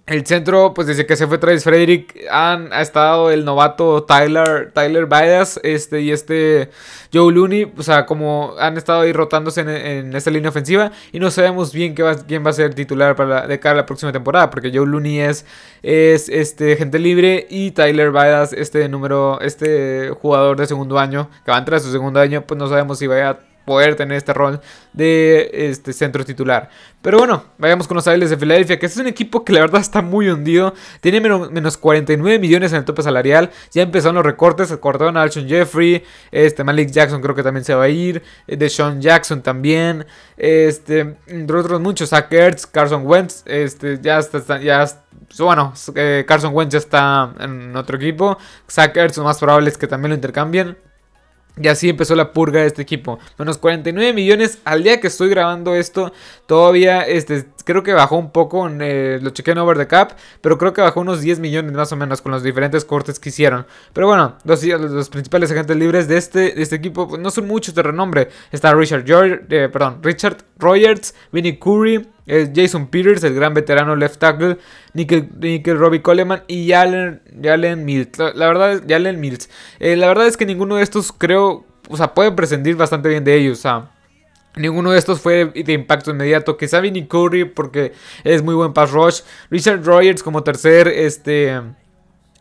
el 0.09 0.25
centro, 0.27 0.73
pues 0.73 0.87
desde 0.87 1.05
que 1.05 1.17
se 1.17 1.27
fue 1.27 1.37
Travis 1.37 1.65
Frederick, 1.65 2.27
han 2.31 2.73
ha 2.73 2.81
estado 2.81 3.31
el 3.31 3.45
novato 3.45 4.05
Tyler, 4.05 4.73
Tyler 4.73 5.05
Bias, 5.05 5.61
este 5.63 6.01
y 6.01 6.13
este 6.13 6.71
Joe 7.13 7.31
Looney, 7.31 7.71
o 7.77 7.83
sea, 7.83 8.07
como 8.07 8.55
han 8.59 8.79
estado 8.79 9.03
ahí 9.03 9.13
rotándose 9.13 9.61
en, 9.61 10.17
esta 10.17 10.31
línea 10.31 10.49
ofensiva 10.49 10.93
y 11.13 11.21
no 11.21 11.31
sabemos 11.31 11.75
bien 11.75 11.95
qué 11.95 12.03
va, 12.03 12.17
quién 12.17 12.45
va 12.45 12.51
a 12.51 12.55
ser 12.55 12.75
titular 12.75 13.17
para 13.17 13.47
de 13.47 13.61
cara 13.61 13.75
a 13.75 13.77
la 13.77 13.87
próxima 13.87 14.11
temporada, 14.11 14.49
porque 14.49 14.71
Joe 14.73 14.87
Looney 14.87 15.21
es, 15.21 15.45
es 15.83 16.31
este 16.31 16.77
gente 16.77 16.99
libre 16.99 17.47
y 17.51 17.73
Tyler 17.73 18.11
Bias, 18.11 18.55
este 18.55 18.89
número, 18.89 19.41
este 19.43 20.09
jugador 20.23 20.57
de 20.57 20.67
segundo 20.67 20.99
año, 20.99 21.29
que 21.45 21.51
va 21.51 21.59
a 21.59 21.61
entrar 21.61 21.77
a 21.77 21.81
su 21.81 21.93
segundo 21.93 22.19
año, 22.19 22.47
pues 22.47 22.57
no 22.57 22.67
sabemos 22.67 22.99
si 22.99 23.07
vaya 23.07 23.31
a 23.31 23.48
poder 23.69 23.97
tener 23.97 24.17
este 24.17 24.33
rol 24.33 24.63
de 24.95 25.51
este 25.53 25.93
centro 25.93 26.25
titular. 26.25 26.71
Pero 27.03 27.19
bueno, 27.19 27.45
vayamos 27.59 27.87
con 27.87 27.97
los 27.97 28.09
Águilas 28.09 28.31
de 28.31 28.39
Filadelfia, 28.39 28.79
que 28.79 28.87
es 28.87 28.97
un 28.97 29.07
equipo 29.07 29.45
que 29.45 29.53
la 29.53 29.61
verdad 29.61 29.83
está 29.83 30.01
muy 30.01 30.31
hundido. 30.31 30.73
Tiene 31.03 31.21
menos, 31.21 31.77
49 31.77 32.39
millones 32.39 32.73
en 32.73 32.79
el 32.79 32.85
tope 32.87 33.03
salarial. 33.03 33.51
Ya 33.73 33.83
empezaron 33.83 34.15
los 34.15 34.25
recortes, 34.25 34.75
cortaron 34.79 35.19
a 35.19 35.23
Alshon 35.23 35.47
Jeffrey, 35.47 36.03
este 36.33 36.65
Malik 36.65 36.91
Jackson 36.91 37.21
creo 37.21 37.35
que 37.35 37.43
también 37.43 37.65
se 37.65 37.75
va 37.75 37.85
a 37.85 37.89
ir, 37.91 38.23
eh, 38.47 38.57
de 38.57 38.71
Sean 38.71 39.03
Jackson 39.03 39.43
también, 39.43 40.07
este, 40.39 41.17
entre 41.27 41.57
otros 41.59 41.79
muchos, 41.81 42.09
Zach 42.09 42.33
Carson 42.73 43.07
Wentz, 43.07 43.43
este, 43.45 43.99
ya 44.01 44.19
está, 44.19 44.59
ya 44.61 44.87
bueno, 45.39 45.75
eh, 45.95 46.25
Carson 46.27 46.55
Wentz 46.55 46.73
ya 46.73 46.79
está 46.79 47.35
en 47.39 47.77
otro 47.77 47.97
equipo. 47.97 48.39
Zach 48.69 48.97
Ertz, 48.97 49.19
lo 49.19 49.25
más 49.25 49.39
probable 49.39 49.69
es 49.69 49.77
que 49.77 49.87
también 49.87 50.11
lo 50.11 50.15
intercambien. 50.15 50.77
Y 51.61 51.69
así 51.69 51.89
empezó 51.89 52.15
la 52.15 52.33
purga 52.33 52.61
de 52.61 52.67
este 52.67 52.83
equipo. 52.83 53.19
Menos 53.39 53.59
49 53.59 54.13
millones 54.13 54.59
al 54.65 54.83
día 54.83 55.01
que 55.01 55.07
estoy 55.09 55.29
grabando 55.29 55.75
esto. 55.75 56.13
Todavía 56.47 57.03
este, 57.03 57.47
creo 57.65 57.83
que 57.83 57.93
bajó 57.93 58.17
un 58.17 58.31
poco. 58.31 58.69
Eh, 58.69 59.19
lo 59.21 59.31
chequé 59.31 59.53
en 59.53 59.59
Over 59.59 59.77
the 59.77 59.87
Cap. 59.87 60.13
Pero 60.41 60.59
creo 60.59 60.73
que 60.73 60.81
bajó 60.81 61.01
unos 61.01 61.21
10 61.21 61.41
millones 61.41 61.73
más 61.73 61.93
o 61.93 61.97
menos 61.97 62.23
con 62.23 62.33
los 62.33 62.43
diferentes 62.43 62.85
cortes 62.85 63.19
que 63.19 63.31
hicieron. 63.31 63.67
Pero 63.93 64.07
bueno, 64.07 64.37
los, 64.45 64.63
los 64.65 65.09
principales 65.09 65.51
agentes 65.51 65.77
libres 65.77 66.09
de 66.09 66.17
este, 66.17 66.61
este 66.61 66.77
equipo 66.77 67.09
pues, 67.09 67.21
no 67.21 67.31
son 67.31 67.47
muchos 67.47 67.75
de 67.75 67.83
renombre. 67.83 68.29
Está 68.53 68.75
Richard, 68.75 69.05
George, 69.07 69.41
eh, 69.51 69.69
perdón, 69.69 69.99
Richard 70.03 70.39
Rogers, 70.59 71.15
Vinnie 71.33 71.59
Curry. 71.59 72.09
Jason 72.55 72.89
Peters, 72.89 73.25
el 73.25 73.35
gran 73.35 73.55
veterano 73.55 73.97
left 73.97 74.19
tackle, 74.19 74.59
Nickel, 74.93 75.31
Nickel 75.41 75.79
Robbie 75.79 76.03
Coleman 76.03 76.43
y 76.47 76.69
Jalen, 76.69 77.23
Mills. 77.85 78.19
La, 78.19 78.47
verdad, 78.47 78.83
Jalen 78.87 79.19
Mills. 79.19 79.49
Eh, 79.81 79.97
la 79.97 80.09
verdad 80.09 80.27
es 80.27 80.37
que 80.37 80.47
ninguno 80.47 80.77
de 80.77 80.83
estos 80.83 81.13
creo, 81.13 81.65
o 81.89 81.97
sea, 81.97 82.15
puede 82.15 82.31
prescindir 82.33 82.77
bastante 82.77 83.09
bien 83.09 83.25
de 83.25 83.35
ellos. 83.35 83.59
O 83.59 83.63
sea, 83.63 83.91
Ninguno 84.59 84.91
de 84.91 84.99
estos 84.99 85.21
fue 85.21 85.47
de 85.47 85.73
impacto 85.73 86.11
inmediato. 86.11 86.57
Quizá 86.57 86.81
Vinny 86.81 87.07
Curry 87.07 87.45
porque 87.45 87.93
es 88.25 88.43
muy 88.43 88.55
buen 88.55 88.73
pass 88.73 88.91
rush. 88.91 89.21
Richard 89.51 89.85
Rogers 89.85 90.23
como 90.23 90.43
tercer, 90.43 90.89
este, 90.89 91.61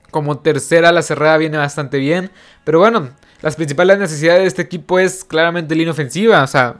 como 0.09 0.39
tercera 0.39 0.91
la 0.91 1.03
cerrada 1.03 1.37
viene 1.37 1.57
bastante 1.57 1.99
bien. 1.99 2.31
Pero 2.63 2.79
bueno, 2.79 3.09
las 3.41 3.55
principales 3.55 3.99
necesidades 3.99 4.41
de 4.41 4.47
este 4.47 4.61
equipo 4.63 4.97
es 4.97 5.23
claramente 5.23 5.75
línea 5.75 5.91
ofensiva. 5.91 6.41
O 6.41 6.47
sea, 6.47 6.77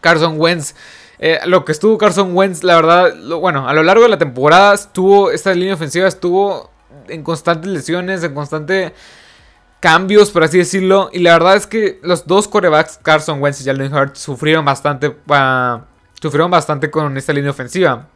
Carson 0.00 0.34
Wentz 0.36 0.74
eh, 1.24 1.38
lo 1.46 1.64
que 1.64 1.70
estuvo 1.70 1.96
Carson 1.98 2.36
Wentz, 2.36 2.64
la 2.64 2.74
verdad, 2.74 3.14
bueno, 3.40 3.68
a 3.68 3.72
lo 3.74 3.84
largo 3.84 4.02
de 4.02 4.08
la 4.08 4.18
temporada 4.18 4.74
estuvo, 4.74 5.30
esta 5.30 5.54
línea 5.54 5.74
ofensiva 5.74 6.08
estuvo 6.08 6.68
en 7.06 7.22
constantes 7.22 7.70
lesiones, 7.70 8.24
en 8.24 8.34
constante 8.34 8.92
cambios, 9.78 10.32
por 10.32 10.42
así 10.42 10.58
decirlo. 10.58 11.10
Y 11.12 11.20
la 11.20 11.34
verdad 11.34 11.54
es 11.54 11.68
que 11.68 12.00
los 12.02 12.26
dos 12.26 12.48
corebacks, 12.48 12.98
Carson 13.00 13.40
Wentz 13.40 13.60
y 13.60 13.64
Jalen 13.64 13.94
Hurts, 13.94 14.18
sufrieron 14.18 14.64
bastante, 14.64 15.16
sufrieron 16.20 16.50
bastante 16.50 16.90
con 16.90 17.16
esta 17.16 17.32
línea 17.32 17.52
ofensiva. 17.52 18.08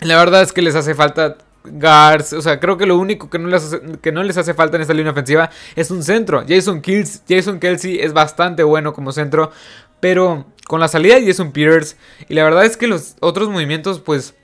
La 0.00 0.16
verdad 0.16 0.42
es 0.42 0.52
que 0.52 0.60
les 0.60 0.74
hace 0.74 0.96
falta 0.96 1.36
guards. 1.64 2.32
O 2.32 2.42
sea, 2.42 2.58
creo 2.58 2.76
que 2.76 2.86
lo 2.86 2.98
único 2.98 3.30
que 3.30 3.38
no, 3.38 3.48
les 3.48 3.62
hace, 3.62 3.80
que 4.02 4.12
no 4.12 4.22
les 4.22 4.36
hace 4.36 4.54
falta 4.54 4.76
en 4.76 4.82
esta 4.82 4.94
línea 4.94 5.12
ofensiva 5.12 5.50
es 5.76 5.90
un 5.90 6.02
centro. 6.02 6.44
Jason, 6.48 6.80
Kills, 6.80 7.22
Jason 7.28 7.60
Kelsey 7.60 8.00
es 8.00 8.12
bastante 8.12 8.62
bueno 8.62 8.92
como 8.92 9.12
centro. 9.12 9.52
Pero 10.00 10.46
con 10.66 10.80
la 10.80 10.88
salida 10.88 11.16
de 11.16 11.26
Jason 11.26 11.52
Peters, 11.52 11.96
y 12.28 12.34
la 12.34 12.44
verdad 12.44 12.64
es 12.64 12.76
que 12.76 12.86
los 12.86 13.16
otros 13.20 13.48
movimientos, 13.48 14.00
pues. 14.00 14.34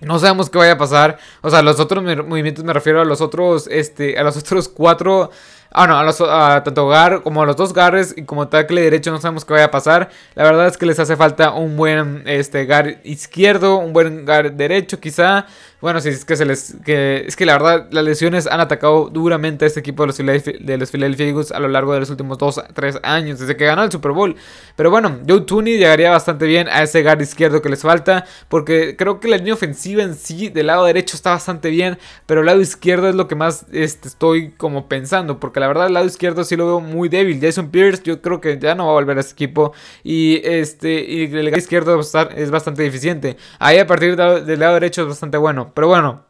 No 0.00 0.18
sabemos 0.18 0.50
qué 0.50 0.58
vaya 0.58 0.72
a 0.72 0.78
pasar. 0.78 1.18
O 1.42 1.50
sea, 1.50 1.62
los 1.62 1.78
otros 1.78 2.02
movimientos 2.02 2.64
me 2.64 2.72
refiero 2.72 3.00
a 3.00 3.04
los 3.04 3.20
otros. 3.20 3.68
Este. 3.70 4.18
A 4.18 4.24
los 4.24 4.36
otros 4.38 4.68
cuatro. 4.68 5.30
Ah, 5.74 5.86
no, 5.86 5.96
a, 5.96 6.04
los, 6.04 6.20
a 6.20 6.62
tanto 6.62 6.86
Gar 6.86 7.22
como 7.22 7.42
a 7.42 7.46
los 7.46 7.56
dos 7.56 7.72
Garres 7.72 8.14
y 8.14 8.24
como 8.24 8.48
tackle 8.48 8.82
derecho 8.82 9.10
no 9.10 9.18
sabemos 9.18 9.44
qué 9.46 9.54
vaya 9.54 9.66
a 9.66 9.70
pasar. 9.70 10.10
La 10.34 10.44
verdad 10.44 10.66
es 10.66 10.76
que 10.76 10.84
les 10.84 10.98
hace 10.98 11.16
falta 11.16 11.52
un 11.52 11.76
buen 11.78 12.22
este, 12.26 12.66
Gar 12.66 13.00
izquierdo, 13.04 13.78
un 13.78 13.94
buen 13.94 14.26
Gar 14.26 14.52
derecho 14.52 15.00
quizá. 15.00 15.46
Bueno, 15.82 16.00
sí, 16.00 16.10
es 16.10 16.24
que 16.24 16.36
se 16.36 16.44
les. 16.44 16.76
Que, 16.84 17.24
es 17.26 17.34
que 17.34 17.44
la 17.44 17.54
verdad, 17.54 17.88
las 17.90 18.04
lesiones 18.04 18.46
han 18.46 18.60
atacado 18.60 19.08
duramente 19.10 19.64
a 19.64 19.68
este 19.68 19.80
equipo 19.80 20.04
de 20.04 20.06
los, 20.06 20.16
de 20.16 20.78
los 20.78 20.90
Philadelphia 20.92 21.26
Eagles 21.26 21.50
a 21.50 21.58
lo 21.58 21.66
largo 21.66 21.92
de 21.92 21.98
los 21.98 22.10
últimos 22.10 22.38
2 22.38 22.66
3 22.72 23.00
años, 23.02 23.40
desde 23.40 23.56
que 23.56 23.64
ganó 23.64 23.82
el 23.82 23.90
Super 23.90 24.12
Bowl. 24.12 24.36
Pero 24.76 24.90
bueno, 24.90 25.18
Joe 25.28 25.40
Tooney 25.40 25.78
llegaría 25.78 26.12
bastante 26.12 26.46
bien 26.46 26.68
a 26.68 26.84
ese 26.84 27.02
guard 27.02 27.20
izquierdo 27.20 27.62
que 27.62 27.68
les 27.68 27.82
falta, 27.82 28.24
porque 28.48 28.94
creo 28.96 29.18
que 29.18 29.26
la 29.26 29.38
línea 29.38 29.54
ofensiva 29.54 30.04
en 30.04 30.14
sí, 30.14 30.50
del 30.50 30.68
lado 30.68 30.84
derecho, 30.84 31.16
está 31.16 31.30
bastante 31.30 31.68
bien, 31.70 31.98
pero 32.26 32.40
el 32.40 32.46
lado 32.46 32.60
izquierdo 32.60 33.08
es 33.08 33.16
lo 33.16 33.26
que 33.26 33.34
más 33.34 33.66
este, 33.72 34.06
estoy 34.06 34.52
como 34.52 34.88
pensando, 34.88 35.40
porque 35.40 35.58
la 35.62 35.68
verdad, 35.68 35.86
el 35.86 35.94
lado 35.94 36.06
izquierdo 36.06 36.42
sí 36.42 36.56
lo 36.56 36.66
veo 36.66 36.80
muy 36.80 37.08
débil. 37.08 37.40
Jason 37.40 37.70
Pierce, 37.70 38.02
yo 38.02 38.20
creo 38.20 38.40
que 38.40 38.58
ya 38.58 38.74
no 38.74 38.86
va 38.86 38.90
a 38.90 38.94
volver 38.94 39.16
a 39.16 39.20
este 39.20 39.34
equipo, 39.34 39.72
y, 40.02 40.40
este, 40.44 41.04
y 41.04 41.24
el 41.24 41.44
lado 41.44 41.56
izquierdo 41.56 42.00
es 42.00 42.50
bastante 42.50 42.82
deficiente. 42.82 43.36
Ahí 43.60 43.78
a 43.78 43.86
partir 43.86 44.16
del 44.16 44.58
lado 44.58 44.74
derecho 44.74 45.02
es 45.02 45.08
bastante 45.08 45.38
bueno. 45.38 45.70
Pero 45.72 45.86
bueno, 45.86 46.24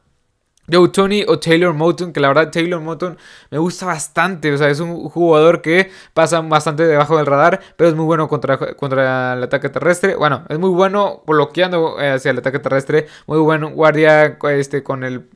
Joe 0.70 0.88
Tony 0.90 1.24
o 1.26 1.38
Taylor 1.38 1.72
Moton, 1.72 2.12
que 2.12 2.20
la 2.20 2.28
verdad 2.28 2.50
Taylor 2.50 2.80
Moton 2.80 3.16
me 3.50 3.58
gusta 3.58 3.86
bastante, 3.86 4.52
o 4.52 4.58
sea, 4.58 4.68
es 4.68 4.80
un 4.80 5.08
jugador 5.08 5.62
que 5.62 5.90
pasa 6.12 6.40
bastante 6.42 6.86
debajo 6.86 7.16
del 7.16 7.26
radar, 7.26 7.60
pero 7.76 7.88
es 7.88 7.96
muy 7.96 8.04
bueno 8.04 8.28
contra, 8.28 8.58
contra 8.58 9.32
el 9.32 9.42
ataque 9.42 9.70
terrestre, 9.70 10.14
bueno, 10.14 10.44
es 10.48 10.58
muy 10.58 10.70
bueno 10.70 11.22
bloqueando 11.26 11.98
eh, 12.00 12.10
hacia 12.12 12.30
el 12.30 12.38
ataque 12.38 12.58
terrestre, 12.58 13.06
muy 13.26 13.38
bueno 13.38 13.70
guardia 13.70 14.38
este, 14.50 14.82
con 14.82 15.04
el 15.04 15.28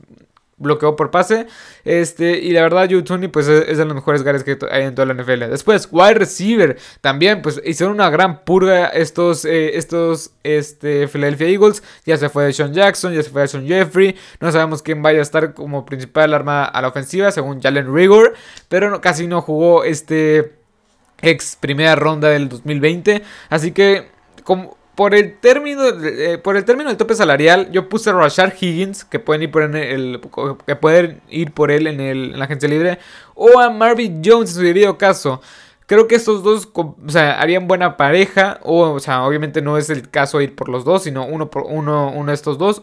bloqueó 0.58 0.96
por 0.96 1.10
pase. 1.10 1.46
Este, 1.84 2.38
y 2.38 2.50
la 2.52 2.62
verdad, 2.62 2.88
Joe 2.90 3.02
pues 3.28 3.48
es, 3.48 3.78
de 3.78 3.84
los 3.84 3.94
mejores 3.94 4.22
guardias 4.22 4.44
que 4.44 4.58
hay 4.70 4.84
en 4.84 4.94
toda 4.94 5.06
la 5.06 5.14
NFL. 5.14 5.50
Después, 5.50 5.88
wide 5.90 6.14
receiver. 6.14 6.78
También, 7.00 7.42
pues 7.42 7.60
hicieron 7.64 7.94
una 7.94 8.10
gran 8.10 8.44
purga 8.44 8.86
estos, 8.88 9.44
eh, 9.44 9.76
estos 9.76 10.32
este, 10.42 11.08
Philadelphia 11.08 11.48
Eagles. 11.48 11.82
Ya 12.04 12.16
se 12.16 12.28
fue 12.28 12.52
Sean 12.52 12.72
Jackson, 12.72 13.12
ya 13.12 13.22
se 13.22 13.30
fue 13.30 13.46
Sean 13.48 13.66
Jeffrey. 13.66 14.16
No 14.40 14.50
sabemos 14.50 14.82
quién 14.82 15.02
vaya 15.02 15.18
a 15.18 15.22
estar 15.22 15.54
como 15.54 15.84
principal 15.84 16.32
arma 16.32 16.64
a 16.64 16.82
la 16.82 16.88
ofensiva, 16.88 17.30
según 17.30 17.60
Jalen 17.60 17.94
Rigor. 17.94 18.34
Pero 18.68 19.00
casi 19.00 19.26
no 19.26 19.42
jugó 19.42 19.84
este 19.84 20.54
ex 21.20 21.56
primera 21.56 21.96
ronda 21.96 22.28
del 22.28 22.48
2020. 22.48 23.22
Así 23.50 23.72
que, 23.72 24.08
como 24.44 24.76
por 24.96 25.14
el 25.14 25.38
término 25.38 25.84
eh, 25.86 26.38
por 26.38 26.56
el 26.56 26.64
término 26.64 26.88
del 26.88 26.96
tope 26.96 27.14
salarial, 27.14 27.70
yo 27.70 27.88
puse 27.88 28.10
a 28.10 28.14
Rashard 28.14 28.54
Higgins, 28.58 29.04
que 29.04 29.20
pueden 29.20 29.42
ir 29.42 29.50
por 29.50 29.62
el, 29.62 30.20
que 30.66 30.74
pueden 30.74 31.20
ir 31.28 31.52
por 31.52 31.70
él 31.70 31.86
en, 31.86 32.00
el, 32.00 32.32
en 32.32 32.38
la 32.38 32.46
agencia 32.46 32.68
libre, 32.68 32.98
o 33.34 33.60
a 33.60 33.70
Marvin 33.70 34.22
Jones 34.24 34.50
en 34.50 34.56
su 34.56 34.62
debido 34.62 34.96
caso. 34.98 35.40
Creo 35.86 36.08
que 36.08 36.16
estos 36.16 36.42
dos 36.42 36.68
o 36.74 36.96
sea, 37.06 37.40
harían 37.40 37.68
buena 37.68 37.96
pareja. 37.96 38.58
O, 38.62 38.94
o, 38.94 38.98
sea, 38.98 39.24
obviamente 39.24 39.62
no 39.62 39.78
es 39.78 39.88
el 39.88 40.10
caso 40.10 40.40
ir 40.40 40.56
por 40.56 40.68
los 40.68 40.84
dos, 40.84 41.04
sino 41.04 41.24
uno 41.24 41.48
por 41.48 41.62
uno, 41.62 42.10
uno 42.12 42.32
de 42.32 42.34
estos 42.34 42.58
dos. 42.58 42.82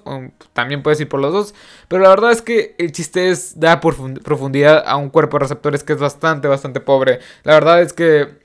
también 0.54 0.84
puedes 0.84 1.02
ir 1.02 1.10
por 1.10 1.20
los 1.20 1.34
dos. 1.34 1.54
Pero 1.90 2.04
la 2.04 2.10
verdad 2.10 2.32
es 2.32 2.42
que 2.42 2.76
el 2.78 2.94
chiste 2.94 3.30
es 3.30 3.60
dar 3.60 3.82
profundidad 3.82 4.84
a 4.86 4.96
un 4.96 5.10
cuerpo 5.10 5.38
de 5.38 5.42
receptores 5.42 5.84
que 5.84 5.94
es 5.94 6.00
bastante, 6.00 6.48
bastante 6.48 6.80
pobre. 6.80 7.20
La 7.44 7.56
verdad 7.56 7.82
es 7.82 7.92
que 7.92 8.43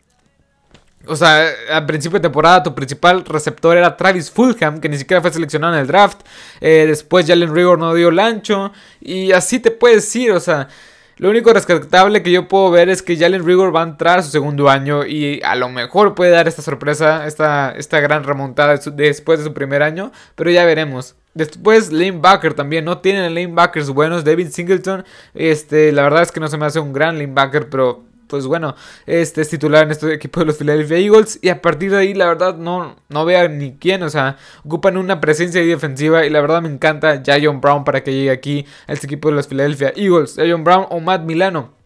o 1.08 1.16
sea, 1.16 1.48
al 1.70 1.86
principio 1.86 2.18
de 2.18 2.22
temporada 2.22 2.62
tu 2.62 2.74
principal 2.74 3.24
receptor 3.24 3.76
era 3.76 3.96
Travis 3.96 4.30
Fulham, 4.30 4.80
que 4.80 4.88
ni 4.88 4.98
siquiera 4.98 5.20
fue 5.20 5.32
seleccionado 5.32 5.74
en 5.74 5.80
el 5.80 5.86
draft. 5.86 6.20
Eh, 6.60 6.84
después 6.86 7.26
Jalen 7.26 7.54
Rigor 7.54 7.78
no 7.78 7.94
dio 7.94 8.08
el 8.08 8.18
ancho. 8.18 8.72
Y 9.00 9.32
así 9.32 9.58
te 9.60 9.70
puedes 9.70 10.14
ir, 10.16 10.32
o 10.32 10.40
sea... 10.40 10.68
Lo 11.18 11.30
único 11.30 11.52
rescatable 11.52 12.22
que 12.22 12.30
yo 12.30 12.46
puedo 12.46 12.70
ver 12.70 12.88
es 12.88 13.02
que 13.02 13.16
Jalen 13.16 13.44
Rigor 13.44 13.74
va 13.74 13.80
a 13.80 13.88
entrar 13.88 14.20
a 14.20 14.22
su 14.22 14.30
segundo 14.30 14.68
año 14.68 15.04
y 15.04 15.42
a 15.42 15.56
lo 15.56 15.68
mejor 15.68 16.14
puede 16.14 16.30
dar 16.30 16.46
esta 16.46 16.62
sorpresa, 16.62 17.26
esta, 17.26 17.72
esta 17.72 17.98
gran 17.98 18.22
remontada 18.22 18.78
después 18.92 19.40
de 19.40 19.44
su 19.44 19.52
primer 19.52 19.82
año, 19.82 20.12
pero 20.36 20.52
ya 20.52 20.64
veremos. 20.64 21.16
Después 21.34 21.90
lanebacker 21.90 22.54
también, 22.54 22.84
no 22.84 22.98
tienen 22.98 23.34
lanebackers 23.34 23.90
buenos, 23.90 24.24
David 24.24 24.50
Singleton, 24.50 25.04
este, 25.34 25.90
la 25.90 26.02
verdad 26.02 26.22
es 26.22 26.30
que 26.30 26.38
no 26.38 26.46
se 26.46 26.56
me 26.56 26.66
hace 26.66 26.78
un 26.78 26.92
gran 26.92 27.18
lanebacker, 27.18 27.68
pero 27.68 28.04
pues 28.28 28.46
bueno, 28.46 28.74
este 29.06 29.40
es 29.40 29.48
titular 29.48 29.84
en 29.84 29.90
este 29.90 30.12
equipo 30.12 30.40
de 30.40 30.46
los 30.46 30.58
Philadelphia 30.58 30.98
Eagles. 30.98 31.38
Y 31.42 31.48
a 31.48 31.62
partir 31.62 31.90
de 31.90 31.98
ahí, 31.98 32.14
la 32.14 32.26
verdad, 32.26 32.56
no, 32.56 32.96
no 33.08 33.24
vea 33.24 33.48
ni 33.48 33.76
quién. 33.76 34.02
O 34.02 34.10
sea, 34.10 34.36
ocupan 34.64 34.96
una 34.96 35.20
presencia 35.20 35.64
defensiva. 35.64 36.26
Y 36.26 36.30
la 36.30 36.40
verdad 36.40 36.62
me 36.62 36.68
encanta 36.68 37.22
Jayon 37.24 37.60
Brown 37.60 37.84
para 37.84 38.02
que 38.04 38.12
llegue 38.12 38.30
aquí 38.30 38.66
a 38.86 38.92
este 38.92 39.06
equipo 39.06 39.28
de 39.28 39.36
los 39.36 39.48
Philadelphia 39.48 39.92
Eagles. 39.96 40.36
Jayon 40.36 40.64
Brown 40.64 40.86
o 40.90 41.00
Matt 41.00 41.22
Milano. 41.22 41.77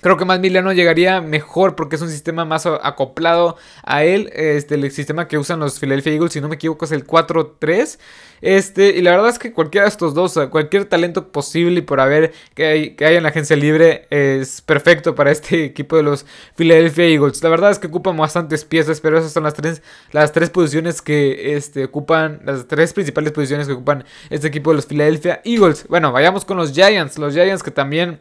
Creo 0.00 0.16
que 0.16 0.24
Matt 0.24 0.40
Milano 0.40 0.72
llegaría 0.72 1.20
mejor 1.20 1.76
porque 1.76 1.96
es 1.96 2.02
un 2.02 2.10
sistema 2.10 2.44
más 2.44 2.66
acoplado 2.66 3.56
a 3.84 4.04
él. 4.04 4.30
Este, 4.34 4.74
el 4.76 4.90
sistema 4.90 5.28
que 5.28 5.38
usan 5.38 5.60
los 5.60 5.78
Philadelphia 5.78 6.12
Eagles, 6.12 6.32
si 6.32 6.40
no 6.40 6.48
me 6.48 6.54
equivoco, 6.54 6.84
es 6.84 6.92
el 6.92 7.06
4-3. 7.06 7.98
Este, 8.42 8.96
y 8.96 9.02
la 9.02 9.10
verdad 9.10 9.28
es 9.28 9.38
que 9.38 9.52
cualquiera 9.52 9.84
de 9.84 9.90
estos 9.90 10.14
dos, 10.14 10.38
cualquier 10.50 10.86
talento 10.86 11.30
posible 11.30 11.80
y 11.80 11.82
por 11.82 12.00
haber 12.00 12.32
que 12.54 12.66
hay, 12.66 12.90
que 12.94 13.04
hay 13.04 13.16
en 13.16 13.22
la 13.22 13.28
agencia 13.28 13.54
libre 13.54 14.06
es 14.08 14.62
perfecto 14.62 15.14
para 15.14 15.30
este 15.30 15.64
equipo 15.66 15.96
de 15.96 16.02
los 16.02 16.24
Philadelphia 16.56 17.04
Eagles. 17.04 17.42
La 17.42 17.50
verdad 17.50 17.70
es 17.70 17.78
que 17.78 17.88
ocupan 17.88 18.16
bastantes 18.16 18.64
piezas, 18.64 19.00
pero 19.00 19.18
esas 19.18 19.32
son 19.32 19.42
las 19.42 19.54
tres, 19.54 19.82
las 20.12 20.32
tres 20.32 20.48
posiciones 20.50 21.02
que 21.02 21.54
este, 21.54 21.84
ocupan, 21.84 22.40
las 22.44 22.66
tres 22.66 22.94
principales 22.94 23.32
posiciones 23.32 23.66
que 23.66 23.74
ocupan 23.74 24.04
este 24.30 24.48
equipo 24.48 24.70
de 24.70 24.76
los 24.76 24.86
Philadelphia 24.86 25.42
Eagles. 25.44 25.86
Bueno, 25.88 26.12
vayamos 26.12 26.44
con 26.44 26.56
los 26.56 26.72
Giants. 26.72 27.18
Los 27.18 27.34
Giants 27.34 27.62
que 27.62 27.70
también, 27.70 28.20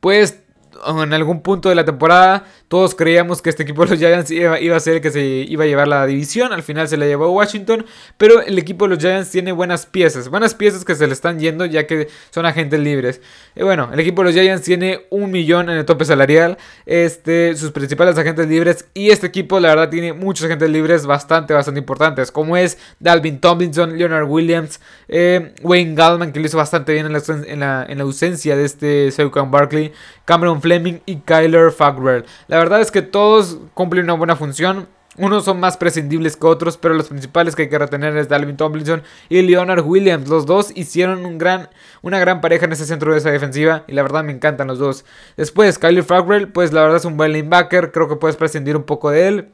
pues 0.00 0.40
en 0.86 1.12
algún 1.12 1.40
punto 1.40 1.68
de 1.68 1.74
la 1.74 1.84
temporada 1.84 2.44
todos 2.68 2.96
creíamos 2.96 3.42
que 3.42 3.50
este 3.50 3.62
equipo 3.62 3.84
de 3.84 3.90
los 3.90 3.98
Giants 3.98 4.30
iba, 4.32 4.76
a 4.76 4.80
ser 4.80 4.96
el 4.96 5.00
que 5.00 5.12
se 5.12 5.22
iba 5.24 5.64
a 5.64 5.66
llevar 5.68 5.86
la 5.86 6.04
división. 6.04 6.52
Al 6.52 6.64
final 6.64 6.88
se 6.88 6.96
la 6.96 7.06
llevó 7.06 7.30
Washington. 7.30 7.86
Pero 8.18 8.42
el 8.42 8.58
equipo 8.58 8.86
de 8.86 8.94
los 8.94 8.98
Giants 8.98 9.30
tiene 9.30 9.52
buenas 9.52 9.86
piezas. 9.86 10.28
Buenas 10.28 10.54
piezas 10.54 10.84
que 10.84 10.96
se 10.96 11.06
le 11.06 11.12
están 11.12 11.38
yendo 11.38 11.64
ya 11.64 11.86
que 11.86 12.08
son 12.30 12.44
agentes 12.44 12.80
libres. 12.80 13.20
Y 13.54 13.62
bueno, 13.62 13.88
el 13.92 14.00
equipo 14.00 14.22
de 14.22 14.32
los 14.32 14.34
Giants 14.34 14.64
tiene 14.64 15.06
un 15.10 15.30
millón 15.30 15.70
en 15.70 15.76
el 15.76 15.84
tope 15.84 16.04
salarial. 16.04 16.58
Este, 16.86 17.54
sus 17.54 17.70
principales 17.70 18.18
agentes 18.18 18.48
libres. 18.48 18.86
Y 18.94 19.10
este 19.10 19.28
equipo 19.28 19.60
la 19.60 19.68
verdad 19.68 19.88
tiene 19.88 20.12
muchos 20.12 20.46
agentes 20.46 20.68
libres 20.68 21.06
bastante, 21.06 21.54
bastante 21.54 21.78
importantes. 21.78 22.32
Como 22.32 22.56
es 22.56 22.78
Dalvin 22.98 23.40
Tomlinson, 23.40 23.96
Leonard 23.96 24.28
Williams, 24.28 24.80
eh, 25.06 25.54
Wayne 25.62 25.94
Gallman 25.94 26.32
que 26.32 26.40
lo 26.40 26.46
hizo 26.46 26.56
bastante 26.56 26.92
bien 26.94 27.06
en 27.06 27.12
la, 27.12 27.86
en 27.86 27.98
la, 27.98 28.02
ausencia 28.02 28.56
de 28.56 28.64
este 28.64 29.10
Saquon 29.12 29.52
Barkley. 29.52 29.92
Cameron 30.24 30.60
Fleming 30.60 30.98
y 31.06 31.16
Kyler 31.18 31.70
Fackrell. 31.70 32.24
La 32.48 32.55
verdad 32.58 32.80
es 32.80 32.90
que 32.90 33.02
todos 33.02 33.58
cumplen 33.74 34.04
una 34.04 34.14
buena 34.14 34.36
función. 34.36 34.88
Unos 35.18 35.46
son 35.46 35.60
más 35.60 35.78
prescindibles 35.78 36.36
que 36.36 36.46
otros, 36.46 36.76
pero 36.76 36.94
los 36.94 37.08
principales 37.08 37.56
que 37.56 37.62
hay 37.62 37.68
que 37.70 37.78
retener 37.78 38.14
es 38.18 38.28
Dalvin 38.28 38.58
Tomlinson 38.58 39.02
y 39.30 39.40
Leonard 39.40 39.82
Williams. 39.86 40.28
Los 40.28 40.44
dos 40.44 40.72
hicieron 40.74 41.24
una 41.24 42.18
gran 42.18 42.40
pareja 42.42 42.66
en 42.66 42.72
ese 42.72 42.84
centro 42.84 43.12
de 43.12 43.18
esa 43.18 43.30
defensiva 43.30 43.84
y 43.88 43.92
la 43.92 44.02
verdad 44.02 44.24
me 44.24 44.32
encantan 44.32 44.66
los 44.66 44.78
dos. 44.78 45.06
Después, 45.38 45.78
Kyler 45.78 46.04
Fackrell, 46.04 46.48
pues 46.48 46.74
la 46.74 46.82
verdad 46.82 46.98
es 46.98 47.06
un 47.06 47.16
buen 47.16 47.32
linebacker, 47.32 47.92
creo 47.92 48.08
que 48.08 48.16
puedes 48.16 48.36
prescindir 48.36 48.76
un 48.76 48.84
poco 48.84 49.10
de 49.10 49.28
él. 49.28 49.48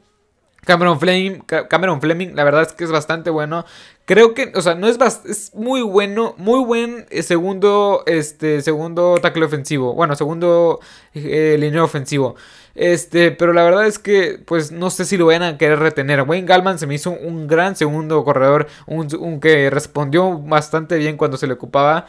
Cameron 0.65 0.99
Fleming, 0.99 1.39
Cameron 1.69 1.99
Fleming, 1.99 2.35
la 2.35 2.43
verdad 2.43 2.61
es 2.61 2.73
que 2.73 2.85
es 2.85 2.91
bastante 2.91 3.29
bueno. 3.29 3.65
Creo 4.05 4.33
que, 4.33 4.51
o 4.55 4.61
sea, 4.61 4.75
no 4.75 4.87
es 4.87 4.97
es 5.25 5.53
muy 5.53 5.81
bueno, 5.81 6.35
muy 6.37 6.63
buen 6.63 7.05
eh, 7.09 7.23
segundo, 7.23 8.03
este, 8.05 8.61
segundo 8.61 9.17
tackle 9.21 9.45
ofensivo. 9.45 9.93
Bueno, 9.93 10.15
segundo 10.15 10.79
eh, 11.13 11.57
línea 11.59 11.83
ofensivo. 11.83 12.35
Este, 12.75 13.31
pero 13.31 13.53
la 13.53 13.63
verdad 13.63 13.85
es 13.87 13.99
que, 13.99 14.39
pues, 14.45 14.71
no 14.71 14.89
sé 14.89 15.05
si 15.05 15.17
lo 15.17 15.27
van 15.27 15.43
a 15.43 15.57
querer 15.57 15.79
retener. 15.79 16.21
Wayne 16.21 16.47
Gallman 16.47 16.79
se 16.79 16.87
me 16.87 16.95
hizo 16.95 17.11
un 17.11 17.47
gran 17.47 17.75
segundo 17.75 18.23
corredor, 18.23 18.67
un, 18.87 19.39
que 19.39 19.69
respondió 19.69 20.37
bastante 20.39 20.97
bien 20.97 21.17
cuando 21.17 21.37
se 21.37 21.47
le 21.47 21.53
ocupaba, 21.53 22.07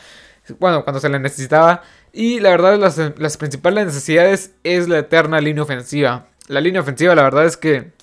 bueno, 0.61 0.85
cuando 0.85 1.01
se 1.01 1.09
le 1.09 1.19
necesitaba. 1.19 1.83
Y 2.13 2.41
la 2.41 2.51
verdad, 2.51 2.79
las, 2.79 3.01
las 3.19 3.37
principales 3.37 3.87
necesidades 3.87 4.53
es 4.63 4.89
la 4.89 4.99
eterna 4.99 5.41
línea 5.41 5.65
ofensiva. 5.65 6.29
La 6.49 6.61
línea 6.61 6.83
ofensiva, 6.83 7.15
la 7.15 7.23
verdad 7.23 7.47
es 7.47 7.57
que 7.57 7.94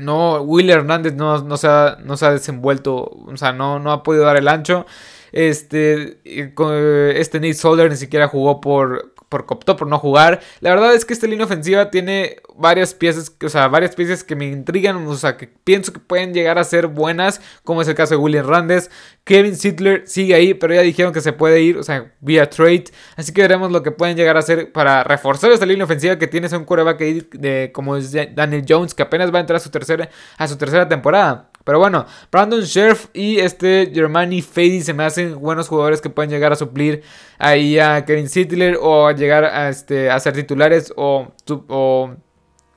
no, 0.00 0.42
Will 0.42 0.70
Hernández 0.70 1.14
no, 1.14 1.42
no, 1.42 1.56
se 1.56 1.68
ha, 1.68 1.98
no 2.02 2.16
se 2.16 2.26
ha 2.26 2.30
desenvuelto, 2.32 2.96
o 2.96 3.36
sea, 3.36 3.52
no, 3.52 3.78
no 3.78 3.92
ha 3.92 4.02
podido 4.02 4.24
dar 4.24 4.36
el 4.36 4.48
ancho. 4.48 4.86
Este, 5.32 6.18
este 6.24 7.38
Nate 7.38 7.54
Solder 7.54 7.90
ni 7.90 7.96
siquiera 7.96 8.28
jugó 8.28 8.60
por, 8.60 9.14
por 9.30 9.46
optó 9.48 9.76
por 9.76 9.86
no 9.86 9.98
jugar. 9.98 10.40
La 10.60 10.70
verdad 10.70 10.92
es 10.92 11.06
que 11.06 11.14
esta 11.14 11.26
línea 11.26 11.46
ofensiva 11.46 11.90
tiene 11.90 12.36
varias 12.56 12.92
piezas, 12.92 13.34
o 13.42 13.48
sea, 13.48 13.68
varias 13.68 13.94
piezas 13.94 14.24
que 14.24 14.36
me 14.36 14.46
intrigan, 14.46 15.06
o 15.06 15.14
sea, 15.14 15.36
que 15.36 15.46
pienso 15.46 15.92
que 15.92 16.00
pueden 16.00 16.34
llegar 16.34 16.58
a 16.58 16.64
ser 16.64 16.88
buenas, 16.88 17.40
como 17.64 17.80
es 17.80 17.88
el 17.88 17.94
caso 17.94 18.14
de 18.14 18.18
William 18.18 18.46
Randes. 18.46 18.90
Kevin 19.24 19.56
Sidler 19.56 20.02
sigue 20.06 20.34
ahí, 20.34 20.52
pero 20.52 20.74
ya 20.74 20.82
dijeron 20.82 21.12
que 21.12 21.20
se 21.20 21.32
puede 21.32 21.62
ir, 21.62 21.78
o 21.78 21.82
sea, 21.84 22.12
vía 22.20 22.50
trade. 22.50 22.84
Así 23.16 23.32
que 23.32 23.42
veremos 23.42 23.70
lo 23.70 23.82
que 23.84 23.92
pueden 23.92 24.16
llegar 24.16 24.36
a 24.36 24.40
hacer 24.40 24.72
para 24.72 25.04
reforzar 25.04 25.52
esta 25.52 25.64
línea 25.64 25.84
ofensiva 25.84 26.18
que 26.18 26.26
tiene 26.26 26.48
un 26.54 26.64
coreback 26.64 26.98
de, 26.98 27.70
como 27.72 27.96
es 27.96 28.12
Daniel 28.12 28.64
Jones, 28.68 28.94
que 28.94 29.04
apenas 29.04 29.32
va 29.32 29.38
a 29.38 29.40
entrar 29.42 29.56
a 29.58 29.60
su 29.60 29.70
tercera, 29.70 30.10
a 30.36 30.48
su 30.48 30.58
tercera 30.58 30.88
temporada. 30.88 31.49
Pero 31.64 31.78
bueno, 31.78 32.06
Brandon 32.32 32.62
Scherf 32.62 33.06
y 33.12 33.38
este 33.38 33.90
Germani 33.92 34.42
Fady 34.42 34.80
se 34.82 34.94
me 34.94 35.04
hacen 35.04 35.38
buenos 35.40 35.68
jugadores 35.68 36.00
que 36.00 36.10
pueden 36.10 36.30
llegar 36.30 36.52
a 36.52 36.56
suplir 36.56 37.02
ahí 37.38 37.78
a 37.78 38.04
Kevin 38.04 38.28
Sittler 38.28 38.78
o 38.80 39.06
a 39.06 39.12
llegar 39.12 39.44
a, 39.44 39.68
este, 39.68 40.10
a 40.10 40.18
ser 40.20 40.32
titulares 40.32 40.92
o, 40.96 41.28
o 41.68 42.10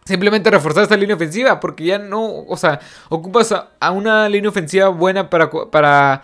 simplemente 0.05 0.51
reforzar 0.51 0.83
esta 0.83 0.97
línea 0.97 1.15
ofensiva 1.15 1.59
porque 1.59 1.85
ya 1.85 1.97
no, 1.97 2.43
o 2.47 2.57
sea, 2.57 2.79
ocupas 3.09 3.53
a, 3.53 3.91
una 3.91 4.27
línea 4.29 4.49
ofensiva 4.49 4.89
buena 4.89 5.29
para, 5.29 5.49
para 5.49 6.23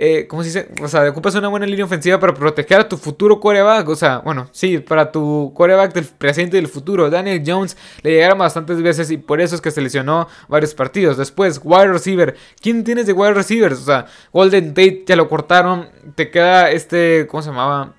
eh, 0.00 0.26
¿cómo 0.28 0.44
se 0.44 0.48
dice? 0.48 0.68
O 0.82 0.88
sea, 0.88 1.08
ocupas 1.10 1.34
una 1.34 1.48
buena 1.48 1.66
línea 1.66 1.84
ofensiva 1.84 2.20
para 2.20 2.32
proteger 2.32 2.80
a 2.80 2.88
tu 2.88 2.96
futuro 2.96 3.40
coreback. 3.40 3.88
O 3.88 3.96
sea, 3.96 4.18
bueno, 4.18 4.48
sí, 4.52 4.78
para 4.78 5.10
tu 5.10 5.52
coreback 5.54 5.92
del 5.92 6.04
presente 6.04 6.56
y 6.56 6.60
del 6.60 6.70
futuro. 6.70 7.10
Daniel 7.10 7.42
Jones 7.44 7.76
le 8.02 8.12
llegaron 8.12 8.38
bastantes 8.38 8.80
veces 8.80 9.10
y 9.10 9.18
por 9.18 9.40
eso 9.40 9.56
es 9.56 9.60
que 9.60 9.70
se 9.70 9.80
lesionó 9.80 10.28
varios 10.48 10.74
partidos. 10.74 11.16
Después, 11.16 11.60
wide 11.64 11.88
receiver. 11.88 12.36
¿Quién 12.60 12.84
tienes 12.84 13.06
de 13.06 13.12
wide 13.12 13.34
receivers? 13.34 13.80
O 13.80 13.84
sea, 13.84 14.06
Golden 14.32 14.68
Tate 14.68 15.04
ya 15.06 15.16
lo 15.16 15.28
cortaron. 15.28 15.88
Te 16.14 16.30
queda 16.30 16.70
este, 16.70 17.26
¿cómo 17.28 17.42
se 17.42 17.50
llamaba? 17.50 17.94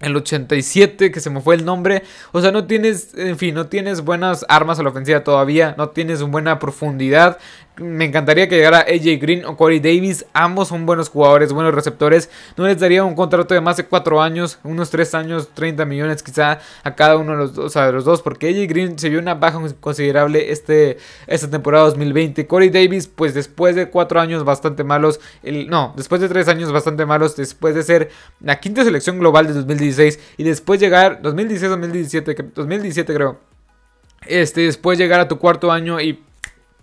el 0.00 0.16
87, 0.16 1.10
que 1.10 1.20
se 1.20 1.30
me 1.30 1.40
fue 1.40 1.54
el 1.54 1.64
nombre. 1.64 2.02
O 2.32 2.40
sea, 2.40 2.52
no 2.52 2.66
tienes, 2.66 3.14
en 3.14 3.38
fin, 3.38 3.54
no 3.54 3.66
tienes 3.66 4.02
buenas 4.02 4.44
armas 4.48 4.78
a 4.78 4.82
la 4.82 4.90
ofensiva 4.90 5.24
todavía. 5.24 5.74
No 5.78 5.90
tienes 5.90 6.22
buena 6.22 6.58
profundidad. 6.58 7.38
Me 7.76 8.04
encantaría 8.04 8.48
que 8.48 8.54
llegara 8.54 8.82
AJ 8.82 9.20
Green 9.20 9.44
o 9.44 9.56
Corey 9.56 9.80
Davis. 9.80 10.26
Ambos 10.32 10.68
son 10.68 10.86
buenos 10.86 11.08
jugadores, 11.08 11.52
buenos 11.52 11.74
receptores. 11.74 12.30
No 12.56 12.68
les 12.68 12.78
daría 12.78 13.02
un 13.02 13.16
contrato 13.16 13.52
de 13.52 13.60
más 13.60 13.76
de 13.76 13.84
4 13.84 14.22
años, 14.22 14.60
unos 14.62 14.90
3 14.90 15.12
años, 15.16 15.48
30 15.54 15.84
millones 15.84 16.22
quizá 16.22 16.60
a 16.84 16.94
cada 16.94 17.16
uno 17.16 17.32
de 17.32 17.38
los, 17.38 17.54
dos, 17.54 17.74
de 17.74 17.92
los 17.92 18.04
dos. 18.04 18.22
Porque 18.22 18.48
AJ 18.48 18.68
Green 18.68 18.98
se 18.98 19.08
vio 19.08 19.18
una 19.18 19.34
baja 19.34 19.60
considerable 19.80 20.52
este, 20.52 20.98
esta 21.26 21.50
temporada 21.50 21.86
2020. 21.86 22.46
Corey 22.46 22.70
Davis, 22.70 23.08
pues 23.08 23.34
después 23.34 23.74
de 23.74 23.90
4 23.90 24.20
años 24.20 24.44
bastante 24.44 24.84
malos. 24.84 25.18
El, 25.42 25.68
no, 25.68 25.94
después 25.96 26.20
de 26.20 26.28
3 26.28 26.46
años 26.46 26.70
bastante 26.70 27.04
malos. 27.06 27.34
Después 27.34 27.74
de 27.74 27.82
ser 27.82 28.10
la 28.40 28.60
quinta 28.60 28.84
selección 28.84 29.18
global 29.18 29.48
de 29.48 29.52
2016. 29.52 30.20
Y 30.36 30.44
después 30.44 30.78
llegar, 30.78 31.20
2016-2017, 31.22 32.52
2017 32.54 33.14
creo. 33.14 33.40
Este, 34.26 34.60
después 34.60 34.96
llegar 34.96 35.18
a 35.18 35.26
tu 35.26 35.40
cuarto 35.40 35.72
año 35.72 36.00
y 36.00 36.22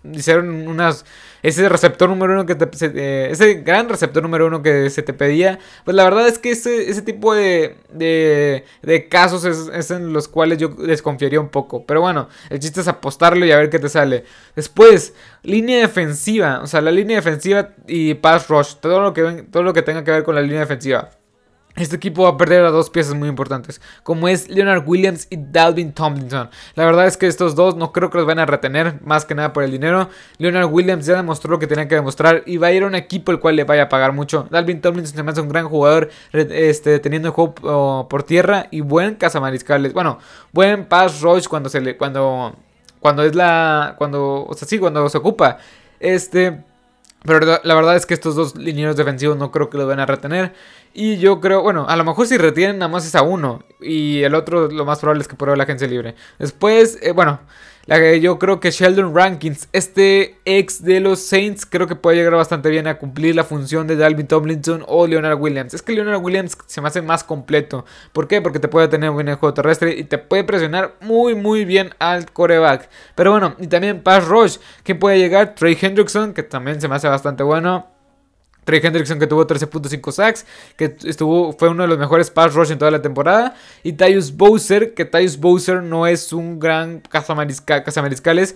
hicieron 0.04 0.66
unas 0.68 1.04
ese 1.42 1.68
receptor 1.68 2.08
número 2.08 2.34
uno 2.34 2.46
que 2.46 2.54
te, 2.54 2.68
eh, 2.86 3.28
ese 3.30 3.54
gran 3.54 3.88
receptor 3.88 4.22
número 4.22 4.46
uno 4.46 4.62
que 4.62 4.90
se 4.90 5.02
te 5.02 5.12
pedía. 5.12 5.58
Pues 5.84 5.96
la 5.96 6.04
verdad 6.04 6.28
es 6.28 6.38
que 6.38 6.52
ese, 6.52 6.88
ese 6.88 7.02
tipo 7.02 7.34
de, 7.34 7.76
de, 7.92 8.64
de 8.82 9.08
casos 9.08 9.44
es, 9.44 9.90
en 9.90 10.12
los 10.12 10.28
cuales 10.28 10.58
yo 10.58 10.68
desconfiaría 10.68 11.40
un 11.40 11.48
poco. 11.48 11.84
Pero 11.84 12.00
bueno 12.00 12.28
el 12.50 12.60
chiste 12.60 12.80
es 12.80 12.88
apostarlo 12.88 13.44
y 13.44 13.52
a 13.52 13.56
ver 13.56 13.70
qué 13.70 13.78
te 13.78 13.88
sale. 13.88 14.24
Después 14.54 15.14
línea 15.42 15.80
defensiva. 15.80 16.60
O 16.62 16.66
sea 16.66 16.80
la 16.80 16.90
línea 16.90 17.16
defensiva 17.16 17.70
y 17.86 18.14
pass 18.14 18.48
rush. 18.48 18.74
Todo 18.80 19.00
lo 19.00 19.12
que 19.12 19.44
todo 19.50 19.62
lo 19.62 19.72
que 19.72 19.82
tenga 19.82 20.04
que 20.04 20.10
ver 20.10 20.22
con 20.22 20.34
la 20.34 20.42
línea 20.42 20.60
defensiva 20.60 21.10
este 21.76 21.96
equipo 21.96 22.24
va 22.24 22.30
a 22.30 22.36
perder 22.36 22.64
a 22.64 22.70
dos 22.70 22.90
piezas 22.90 23.14
muy 23.14 23.28
importantes, 23.28 23.80
como 24.02 24.28
es 24.28 24.48
Leonard 24.48 24.86
Williams 24.86 25.26
y 25.30 25.36
Dalvin 25.36 25.92
Tomlinson. 25.92 26.50
La 26.74 26.84
verdad 26.84 27.06
es 27.06 27.16
que 27.16 27.26
estos 27.26 27.54
dos 27.54 27.76
no 27.76 27.92
creo 27.92 28.10
que 28.10 28.18
los 28.18 28.26
van 28.26 28.38
a 28.38 28.46
retener, 28.46 29.00
más 29.02 29.24
que 29.24 29.34
nada 29.34 29.52
por 29.52 29.62
el 29.62 29.70
dinero. 29.70 30.08
Leonard 30.38 30.70
Williams 30.70 31.06
ya 31.06 31.16
demostró 31.16 31.50
lo 31.50 31.58
que 31.58 31.66
tenía 31.66 31.88
que 31.88 31.94
demostrar 31.94 32.42
y 32.46 32.58
va 32.58 32.68
a 32.68 32.72
ir 32.72 32.82
a 32.82 32.86
un 32.86 32.94
equipo 32.94 33.32
el 33.32 33.40
cual 33.40 33.56
le 33.56 33.64
vaya 33.64 33.84
a 33.84 33.88
pagar 33.88 34.12
mucho. 34.12 34.46
Dalvin 34.50 34.80
Tomlinson 34.80 35.16
se 35.16 35.22
me 35.22 35.30
hace 35.30 35.40
un 35.40 35.48
gran 35.48 35.68
jugador, 35.68 36.10
este, 36.32 36.98
teniendo 36.98 37.28
el 37.28 37.34
juego 37.34 37.54
oh, 37.62 38.06
por 38.08 38.22
tierra 38.22 38.66
y 38.70 38.82
buen 38.82 39.14
cazamariscales. 39.14 39.92
Bueno, 39.94 40.18
buen 40.52 40.84
pass 40.84 41.20
rush 41.22 41.46
cuando 41.46 41.68
se 41.68 41.80
le, 41.80 41.96
cuando, 41.96 42.54
cuando 43.00 43.22
es 43.22 43.34
la, 43.34 43.94
cuando, 43.96 44.44
o 44.44 44.54
sea, 44.54 44.68
sí, 44.68 44.78
cuando 44.78 45.08
se 45.08 45.18
ocupa. 45.18 45.58
Este, 46.00 46.64
pero 47.24 47.60
la 47.62 47.74
verdad 47.74 47.96
es 47.96 48.06
que 48.06 48.14
estos 48.14 48.34
dos 48.34 48.56
linieros 48.56 48.96
defensivos 48.96 49.36
no 49.36 49.50
creo 49.50 49.70
que 49.70 49.78
los 49.78 49.86
van 49.86 50.00
a 50.00 50.06
retener. 50.06 50.54
Y 50.94 51.18
yo 51.18 51.40
creo, 51.40 51.62
bueno, 51.62 51.86
a 51.88 51.96
lo 51.96 52.04
mejor 52.04 52.26
si 52.26 52.36
retienen 52.36 52.78
nada 52.78 52.90
más 52.90 53.06
es 53.06 53.14
a 53.14 53.22
uno. 53.22 53.64
Y 53.80 54.22
el 54.22 54.34
otro 54.34 54.68
lo 54.68 54.84
más 54.84 54.98
probable 54.98 55.22
es 55.22 55.28
que 55.28 55.36
pruebe 55.36 55.56
la 55.56 55.64
agencia 55.64 55.86
libre. 55.86 56.14
Después, 56.38 56.98
eh, 57.00 57.12
bueno, 57.12 57.40
la, 57.86 58.16
yo 58.16 58.38
creo 58.38 58.60
que 58.60 58.70
Sheldon 58.70 59.14
Rankins, 59.14 59.68
este 59.72 60.38
ex 60.44 60.84
de 60.84 61.00
los 61.00 61.20
Saints, 61.20 61.66
creo 61.66 61.86
que 61.86 61.96
puede 61.96 62.16
llegar 62.16 62.34
bastante 62.34 62.70
bien 62.70 62.86
a 62.86 62.98
cumplir 62.98 63.34
la 63.34 63.44
función 63.44 63.86
de 63.86 63.96
Dalvin 63.96 64.26
Tomlinson 64.26 64.84
o 64.86 65.06
Leonard 65.06 65.40
Williams. 65.40 65.74
Es 65.74 65.82
que 65.82 65.92
Leonard 65.92 66.22
Williams 66.22 66.56
se 66.66 66.80
me 66.80 66.88
hace 66.88 67.02
más 67.02 67.24
completo. 67.24 67.84
¿Por 68.12 68.28
qué? 68.28 68.40
Porque 68.40 68.60
te 68.60 68.68
puede 68.68 68.88
tener 68.88 69.10
un 69.10 69.16
buen 69.16 69.26
juego 69.26 69.54
terrestre 69.54 69.96
y 69.98 70.04
te 70.04 70.18
puede 70.18 70.44
presionar 70.44 70.94
muy, 71.00 71.34
muy 71.34 71.64
bien 71.64 71.90
al 71.98 72.30
coreback. 72.30 72.88
Pero 73.14 73.32
bueno, 73.32 73.56
y 73.58 73.66
también 73.66 74.02
Pass 74.02 74.26
Rush, 74.26 74.58
que 74.84 74.94
puede 74.94 75.18
llegar 75.18 75.54
Trey 75.54 75.76
Hendrickson, 75.80 76.34
que 76.34 76.42
también 76.42 76.80
se 76.80 76.88
me 76.88 76.94
hace 76.94 77.08
bastante 77.08 77.42
bueno. 77.42 77.91
Trey 78.64 78.80
Hendrickson 78.82 79.18
que 79.18 79.26
tuvo 79.26 79.46
13.5 79.46 80.12
sacks, 80.12 80.46
que 80.76 80.96
estuvo, 81.04 81.52
fue 81.52 81.68
uno 81.68 81.82
de 81.82 81.88
los 81.88 81.98
mejores 81.98 82.30
pass 82.30 82.54
rush 82.54 82.70
en 82.70 82.78
toda 82.78 82.90
la 82.90 83.02
temporada. 83.02 83.54
Y 83.82 83.94
Tyus 83.94 84.36
Bowser, 84.36 84.94
que 84.94 85.04
Tyus 85.04 85.38
Bowser 85.38 85.82
no 85.82 86.06
es 86.06 86.32
un 86.32 86.60
gran 86.60 87.00
cazamariscales, 87.00 88.54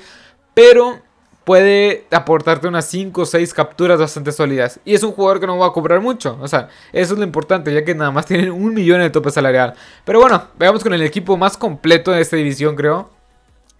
pero 0.55 1.01
puede 1.45 2.07
aportarte 2.11 2.67
unas 2.67 2.87
5 2.87 3.23
o 3.23 3.27
6 3.27 3.55
capturas 3.55 3.99
bastante 3.99 4.33
sólidas. 4.33 4.81
Y 4.85 4.95
es 4.95 5.03
un 5.03 5.13
jugador 5.13 5.41
que 5.41 5.47
no 5.47 5.59
va 5.59 5.67
a 5.67 5.73
cobrar 5.73 6.01
mucho. 6.01 6.39
O 6.41 6.49
sea, 6.49 6.69
eso 6.93 7.13
es 7.15 7.19
lo 7.19 7.25
importante, 7.25 7.73
ya 7.73 7.85
que 7.85 7.95
nada 7.95 8.11
más 8.11 8.27
tienen 8.27 8.51
un 8.51 8.75
millón 8.75 9.01
de 9.01 9.11
tope 9.11 9.31
salarial. 9.31 9.75
Pero 10.05 10.21
bueno, 10.21 10.43
veamos 10.59 10.83
con 10.83 10.93
el 10.93 11.03
equipo 11.03 11.37
más 11.37 11.57
completo 11.57 12.11
de 12.11 12.21
esta 12.21 12.37
división, 12.37 12.75
creo 12.75 13.16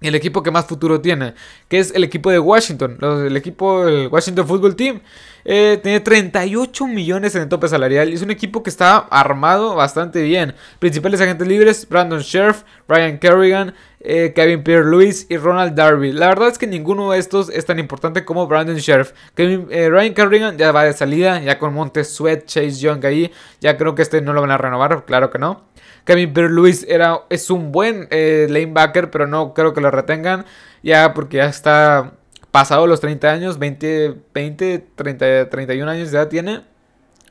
el 0.01 0.15
equipo 0.15 0.43
que 0.43 0.51
más 0.51 0.67
futuro 0.67 1.01
tiene, 1.01 1.35
que 1.69 1.79
es 1.79 1.95
el 1.95 2.05
equipo 2.05 2.31
de 2.31 2.39
Washington, 2.39 2.99
el 3.01 3.37
equipo 3.37 3.87
del 3.87 4.09
Washington 4.09 4.47
Football 4.47 4.77
Team. 4.77 5.01
Eh, 5.49 5.79
tiene 5.81 6.01
38 6.01 6.87
millones 6.89 7.35
en 7.37 7.43
el 7.43 7.49
tope 7.49 7.69
salarial 7.69 8.11
y 8.11 8.15
es 8.15 8.23
un 8.23 8.33
equipo 8.33 8.65
que 8.65 8.71
está 8.71 8.99
armado 8.99 9.77
bastante 9.77 10.23
bien. 10.23 10.55
Principales 10.81 11.21
agentes 11.21 11.47
libres, 11.47 11.89
Brandon 11.89 12.21
Sheriff, 12.21 12.65
Ryan 12.89 13.19
Kerrigan, 13.19 13.75
eh, 14.01 14.33
Kevin 14.35 14.63
Pierre-Louis 14.63 15.27
y 15.29 15.37
Ronald 15.37 15.75
Darby. 15.75 16.13
La 16.13 16.29
verdad 16.29 16.49
es 16.49 16.59
que 16.59 16.67
ninguno 16.67 17.13
de 17.13 17.19
estos 17.19 17.49
es 17.49 17.67
tan 17.67 17.79
importante 17.79 18.25
como 18.25 18.47
Brandon 18.47 18.77
Sheriff. 18.77 19.13
Eh, 19.37 19.89
Ryan 19.91 20.15
Kerrigan 20.15 20.59
ya 20.59 20.73
va 20.73 20.85
de 20.85 20.93
salida, 20.93 21.41
ya 21.41 21.59
con 21.59 21.75
Montes 21.75 22.13
Sweat, 22.13 22.45
Chase 22.47 22.73
Young 22.73 23.05
ahí. 23.05 23.33
Ya 23.61 23.77
creo 23.77 23.95
que 23.95 24.03
este 24.03 24.21
no 24.21 24.33
lo 24.33 24.41
van 24.41 24.51
a 24.51 24.59
renovar, 24.59 25.05
claro 25.05 25.31
que 25.31 25.39
no. 25.39 25.65
Kevin 26.05 26.33
Pierre-Louis 26.33 26.87
era, 26.89 27.23
es 27.31 27.51
un 27.51 27.73
buen 27.73 28.07
eh, 28.11 28.47
lanebacker, 28.49 29.11
pero 29.11 29.27
no 29.27 29.55
creo 29.55 29.75
que 29.75 29.81
lo 29.81 29.91
retengan. 29.91 30.45
Ya 30.83 31.15
porque 31.15 31.39
ya 31.39 31.47
está 31.47 32.13
pasado 32.53 32.87
los 32.87 33.01
30 33.01 33.31
años, 33.31 33.59
20, 33.59 34.15
20 34.33 34.87
30, 34.95 35.51
31 35.51 35.91
años 35.91 36.13
edad 36.13 36.29
tiene. 36.29 36.63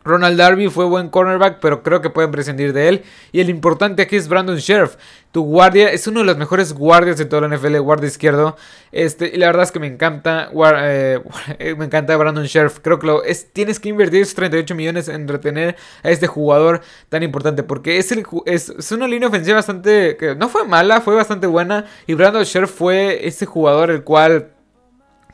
Ronald 0.06 0.38
Darby 0.38 0.70
fue 0.70 0.86
buen 0.86 1.10
cornerback, 1.10 1.60
pero 1.60 1.82
creo 1.82 2.00
que 2.00 2.12
pueden 2.12 2.32
prescindir 2.32 2.72
de 2.74 2.88
él. 2.88 3.04
Y 3.32 3.42
el 3.42 3.50
importante 3.50 4.04
aquí 4.04 4.16
es 4.16 4.28
Brandon 4.28 4.58
Sheriff. 4.58 4.96
Tu 5.32 5.44
guardia 5.44 5.92
es 5.92 6.08
uno 6.08 6.20
de 6.20 6.28
los 6.28 6.38
mejores 6.38 6.74
guardias 6.74 7.18
de 7.18 7.26
toda 7.26 7.48
la 7.48 7.56
NFL, 7.58 7.78
guardia 7.80 8.08
izquierdo. 8.08 8.56
Este, 8.92 9.32
y 9.34 9.38
la 9.38 9.48
verdad 9.48 9.64
es 9.64 9.72
que 9.72 9.80
me 9.80 9.88
encanta, 9.88 10.50
eh, 10.78 11.20
me 11.78 11.86
encanta 11.86 12.16
Brandon 12.16 12.46
Sheriff. 12.46 12.80
Creo 12.82 13.00
que 13.00 13.08
lo 13.08 13.24
es, 13.24 13.52
tienes 13.52 13.80
que 13.80 13.90
invertir 13.90 14.22
esos 14.22 14.36
38 14.36 14.76
millones 14.76 15.08
en 15.10 15.28
retener 15.28 15.76
a 16.04 16.12
este 16.12 16.28
jugador 16.28 16.82
tan 17.10 17.24
importante. 17.24 17.64
Porque 17.64 17.98
es, 17.98 18.12
el, 18.12 18.26
es, 18.46 18.70
es 18.70 18.92
una 18.92 19.08
línea 19.08 19.28
ofensiva 19.28 19.56
bastante, 19.56 20.18
que 20.18 20.36
no 20.36 20.50
fue 20.50 20.66
mala, 20.66 21.02
fue 21.02 21.16
bastante 21.16 21.48
buena. 21.48 21.86
Y 22.06 22.14
Brandon 22.14 22.44
Sheriff 22.44 22.72
fue 22.72 23.28
ese 23.28 23.46
jugador 23.48 23.90
el 23.90 24.04
cual 24.04 24.55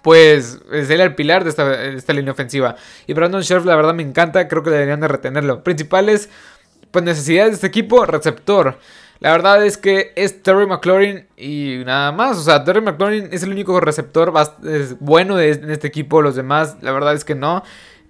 pues 0.02 0.60
es 0.72 0.90
el 0.90 1.16
pilar 1.16 1.44
de 1.44 1.50
esta, 1.50 2.14
línea 2.14 2.32
ofensiva. 2.32 2.76
Y 3.08 3.14
Brandon 3.14 3.42
Sheriff, 3.42 3.66
la 3.66 3.76
verdad, 3.76 3.94
me 3.94 4.04
encanta. 4.04 4.48
Creo 4.48 4.64
que 4.64 4.70
deberían 4.70 5.00
de 5.00 5.08
retenerlo. 5.08 5.64
Principales 5.64 6.30
pues, 6.92 7.06
necesidades 7.06 7.52
de 7.52 7.56
este 7.56 7.68
equipo: 7.68 8.06
receptor. 8.06 8.80
La 9.20 9.32
verdad 9.32 9.64
es 9.64 9.78
que 9.78 10.14
es 10.16 10.42
Terry 10.42 10.66
McLaurin 10.66 11.28
y 11.38 11.84
nada 11.86 12.12
más. 12.12 12.40
O 12.40 12.42
sea, 12.42 12.64
Terry 12.64 12.82
McLaurin 12.82 13.30
es 13.32 13.44
el 13.44 13.52
único 13.52 13.80
receptor 13.80 14.34
bueno 15.00 15.36
de, 15.36 15.52
en 15.52 15.70
este 15.70 15.88
equipo. 15.88 16.24
Los 16.24 16.36
demás, 16.36 16.78
la 16.82 16.92
verdad 16.92 17.14
es 17.14 17.24
que 17.24 17.36
no. 17.36 17.64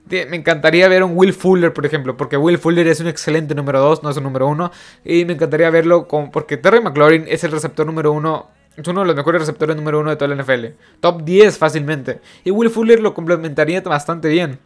Me 0.10 0.36
encantaría 0.36 0.88
ver 0.88 1.04
un 1.04 1.12
Will 1.16 1.34
Fuller, 1.34 1.74
por 1.74 1.86
ejemplo, 1.86 2.18
porque 2.18 2.36
Will 2.36 2.58
Fuller 2.58 2.88
es 2.88 3.00
un 3.00 3.08
excelente 3.08 3.56
número 3.56 3.80
2, 3.80 4.04
no 4.04 4.10
es 4.10 4.18
un 4.18 4.24
número 4.24 4.48
1. 4.48 4.72
Y 5.06 5.26
me 5.26 5.34
encantaría 5.34 5.70
verlo 5.70 6.08
con, 6.08 6.32
porque 6.32 6.58
Terry 6.58 6.82
McLaurin 6.82 7.26
es 7.28 7.44
el 7.44 7.52
receptor 7.52 7.86
número 7.86 8.12
1 8.14 8.61
es 8.78 8.88
uno 8.88 9.02
de 9.02 9.08
los 9.08 9.16
mejores 9.16 9.42
receptores 9.42 9.76
número 9.76 10.00
uno 10.00 10.10
de 10.10 10.16
toda 10.16 10.34
la 10.34 10.42
NFL. 10.42 10.68
Top 11.00 11.24
10 11.24 11.58
fácilmente. 11.58 12.22
Y 12.44 12.52
Will 12.52 12.70
Fuller 12.70 13.00
lo 13.00 13.14
complementaría 13.14 13.82
bastante 13.82 14.30
bien. 14.30 14.60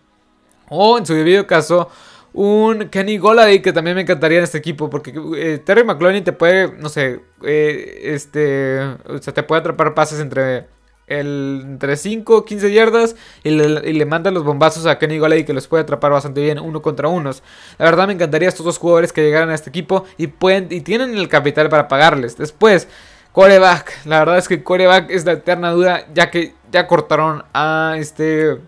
O 0.70 0.98
en 0.98 1.06
su 1.06 1.14
debido 1.14 1.48
caso, 1.48 1.90
un 2.34 2.90
Kenny 2.90 3.18
Golladay 3.18 3.62
que 3.62 3.74
también 3.74 3.96
me 3.96 4.02
encantaría 4.02 4.38
en 4.38 4.44
este 4.44 4.58
equipo. 4.58 4.90
Porque 4.90 5.14
eh, 5.38 5.58
Terry 5.58 5.84
McLaurin 5.84 6.24
te 6.24 6.34
puede, 6.34 6.72
no 6.78 6.90
sé, 6.90 7.22
eh, 7.44 8.02
este, 8.04 8.80
o 8.80 9.18
sea, 9.20 9.34
te 9.34 9.42
puede 9.42 9.62
atrapar 9.62 9.96
pases 9.96 10.20
entre, 10.20 10.68
el, 11.08 11.62
entre 11.64 11.98
5 11.98 12.46
15 12.46 12.74
yardas 12.74 13.16
y 13.44 13.52
le, 13.52 14.06
manda 14.06 14.32
los 14.32 14.44
bombazos 14.44 14.86
a 14.86 14.98
Kenny 15.00 15.18
Golladay 15.18 15.46
que 15.46 15.54
los 15.54 15.68
puede 15.68 15.84
atrapar 15.84 16.12
bastante 16.12 16.42
bien 16.42 16.60
uno 16.60 16.82
contra 16.82 17.08
unos. 17.08 17.42
La 17.80 17.86
verdad 17.86 18.08
me 18.08 18.14
encantaría 18.14 18.50
estos 18.50 18.66
dos 18.66 18.78
jugadores 18.78 19.14
que 19.14 19.24
llegaran 19.24 19.50
a 19.50 19.56
este 19.56 19.70
equipo 19.70 20.06
y, 20.18 20.28
pueden, 20.28 20.68
y 20.70 20.82
tienen 20.82 21.18
el 21.18 21.28
capital 21.28 21.70
para 21.70 21.88
pagarles. 21.88 22.38
Después... 22.38 22.88
Coreback. 23.36 24.06
La 24.06 24.20
verdad 24.20 24.38
es 24.38 24.48
que 24.48 24.64
coreback 24.64 25.12
es 25.12 25.26
la 25.26 25.34
eterna 25.34 25.72
duda, 25.72 26.08
ya 26.14 26.32
que 26.32 26.54
ya 26.72 26.88
cortaron 26.88 27.44
a 27.54 27.96
este 27.98 28.62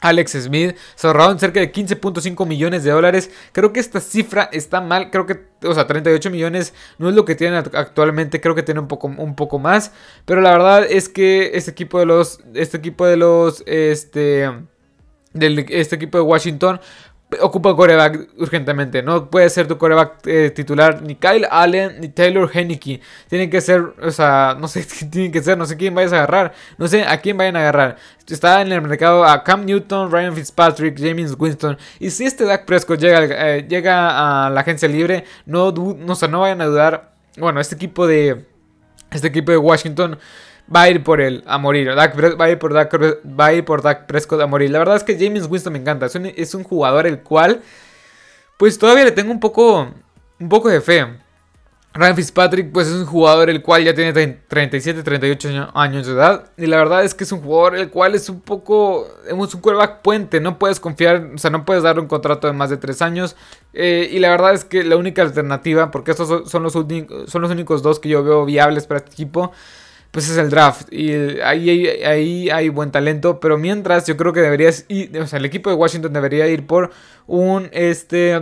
Alex 0.00 0.32
Smith. 0.32 0.76
Se 0.96 1.06
ahorraron 1.06 1.38
cerca 1.38 1.60
de 1.60 1.72
15.5 1.72 2.44
millones 2.44 2.82
de 2.82 2.90
dólares. 2.90 3.30
Creo 3.52 3.72
que 3.72 3.78
esta 3.78 4.00
cifra 4.00 4.50
está 4.50 4.80
mal. 4.80 5.12
Creo 5.12 5.26
que, 5.26 5.46
o 5.64 5.72
sea, 5.72 5.86
38 5.86 6.28
millones 6.32 6.74
no 6.98 7.08
es 7.08 7.14
lo 7.14 7.24
que 7.24 7.36
tienen 7.36 7.62
actualmente. 7.72 8.40
Creo 8.40 8.56
que 8.56 8.64
tiene 8.64 8.80
un 8.80 8.88
poco, 8.88 9.06
un 9.06 9.36
poco 9.36 9.60
más. 9.60 9.92
Pero 10.24 10.40
la 10.40 10.50
verdad 10.50 10.84
es 10.90 11.08
que 11.08 11.52
este 11.54 11.70
equipo 11.70 12.00
de 12.00 12.06
los, 12.06 12.40
este 12.52 12.78
equipo 12.78 13.06
de 13.06 13.16
los, 13.16 13.62
este, 13.64 14.50
este 15.34 15.94
equipo 15.94 16.18
de 16.18 16.24
Washington 16.24 16.80
ocupa 17.40 17.74
coreback 17.74 18.28
urgentemente. 18.38 19.02
No 19.02 19.30
puede 19.30 19.48
ser 19.50 19.66
tu 19.66 19.78
coreback 19.78 20.26
eh, 20.26 20.50
titular 20.50 21.02
ni 21.02 21.14
Kyle 21.14 21.46
Allen 21.50 22.00
ni 22.00 22.08
Taylor 22.08 22.50
Henneke. 22.52 23.00
Tienen 23.28 23.50
que 23.50 23.60
ser, 23.60 23.94
o 24.02 24.10
sea, 24.10 24.56
no 24.58 24.68
sé 24.68 24.84
tienen 25.10 25.32
que 25.32 25.42
ser, 25.42 25.58
no 25.58 25.66
sé 25.66 25.76
quién 25.76 25.94
vayas 25.94 26.12
a 26.12 26.16
agarrar. 26.16 26.54
No 26.78 26.88
sé 26.88 27.04
a 27.04 27.20
quién 27.20 27.36
vayan 27.36 27.56
a 27.56 27.60
agarrar. 27.60 27.96
Está 28.28 28.62
en 28.62 28.72
el 28.72 28.82
mercado 28.82 29.24
a 29.24 29.44
Cam 29.44 29.64
Newton, 29.64 30.10
Ryan 30.10 30.34
Fitzpatrick, 30.34 30.98
James 30.98 31.34
Winston. 31.38 31.76
Y 31.98 32.10
si 32.10 32.24
este 32.24 32.44
Dak 32.44 32.64
Prescott 32.64 32.98
llega, 33.00 33.26
eh, 33.28 33.66
llega 33.68 34.46
a 34.46 34.50
la 34.50 34.60
agencia 34.60 34.88
libre, 34.88 35.24
no, 35.46 35.72
no, 35.72 36.12
o 36.14 36.28
no 36.28 36.40
vayan 36.40 36.60
a 36.60 36.66
dudar. 36.66 37.14
Bueno, 37.36 37.60
este 37.60 37.74
equipo 37.74 38.06
de. 38.06 38.46
Este 39.10 39.28
equipo 39.28 39.52
de 39.52 39.58
Washington 39.58 40.18
va 40.74 40.82
a 40.82 40.90
ir 40.90 41.02
por 41.02 41.20
él 41.20 41.42
a 41.46 41.58
morir. 41.58 41.88
va, 41.90 42.44
a 42.44 42.50
ir 42.50 42.58
por 43.64 43.82
Dak, 43.82 44.06
Prescott 44.06 44.40
a 44.40 44.46
morir. 44.46 44.70
La 44.70 44.78
verdad 44.78 44.96
es 44.96 45.04
que 45.04 45.18
James 45.18 45.46
Winston 45.48 45.72
me 45.72 45.78
encanta. 45.78 46.06
Es 46.06 46.54
un, 46.54 46.64
jugador 46.64 47.06
el 47.06 47.20
cual, 47.20 47.62
pues 48.56 48.78
todavía 48.78 49.04
le 49.04 49.12
tengo 49.12 49.30
un 49.30 49.40
poco, 49.40 49.88
un 50.38 50.48
poco 50.48 50.68
de 50.68 50.80
fe. 50.80 51.06
Ryan 51.96 52.16
Fitzpatrick, 52.16 52.72
pues 52.72 52.88
es 52.88 52.94
un 52.94 53.06
jugador 53.06 53.48
el 53.50 53.62
cual 53.62 53.84
ya 53.84 53.94
tiene 53.94 54.12
37, 54.12 55.04
38 55.04 55.70
años 55.74 56.08
de 56.08 56.14
edad. 56.14 56.50
Y 56.56 56.66
la 56.66 56.78
verdad 56.78 57.04
es 57.04 57.14
que 57.14 57.22
es 57.22 57.30
un 57.30 57.40
jugador 57.40 57.76
el 57.76 57.88
cual 57.88 58.16
es 58.16 58.28
un 58.28 58.40
poco. 58.40 59.06
Es 59.26 59.32
un 59.32 59.60
quarterback 59.60 60.02
puente. 60.02 60.40
No 60.40 60.58
puedes 60.58 60.80
confiar, 60.80 61.30
o 61.36 61.38
sea, 61.38 61.50
no 61.50 61.64
puedes 61.64 61.84
darle 61.84 62.02
un 62.02 62.08
contrato 62.08 62.48
de 62.48 62.52
más 62.52 62.70
de 62.70 62.78
3 62.78 63.00
años. 63.02 63.36
Eh, 63.74 64.08
y 64.10 64.18
la 64.18 64.30
verdad 64.30 64.54
es 64.54 64.64
que 64.64 64.82
la 64.82 64.96
única 64.96 65.22
alternativa, 65.22 65.92
porque 65.92 66.10
estos 66.10 66.50
son 66.50 66.64
los, 66.64 66.72
son 66.72 67.42
los 67.42 67.50
únicos 67.52 67.82
dos 67.84 68.00
que 68.00 68.08
yo 68.08 68.24
veo 68.24 68.44
viables 68.44 68.88
para 68.88 68.98
este 68.98 69.12
equipo 69.12 69.52
pues 70.14 70.30
es 70.30 70.38
el 70.38 70.48
draft. 70.48 70.92
Y 70.92 71.12
ahí, 71.40 72.48
hay 72.48 72.68
buen 72.68 72.92
talento. 72.92 73.40
Pero 73.40 73.58
mientras, 73.58 74.06
yo 74.06 74.16
creo 74.16 74.32
que 74.32 74.40
deberías 74.40 74.84
ir. 74.86 75.18
O 75.18 75.26
sea, 75.26 75.40
el 75.40 75.44
equipo 75.44 75.70
de 75.70 75.76
Washington 75.76 76.12
debería 76.12 76.46
ir 76.46 76.66
por 76.68 76.92
un 77.26 77.68
este. 77.72 78.40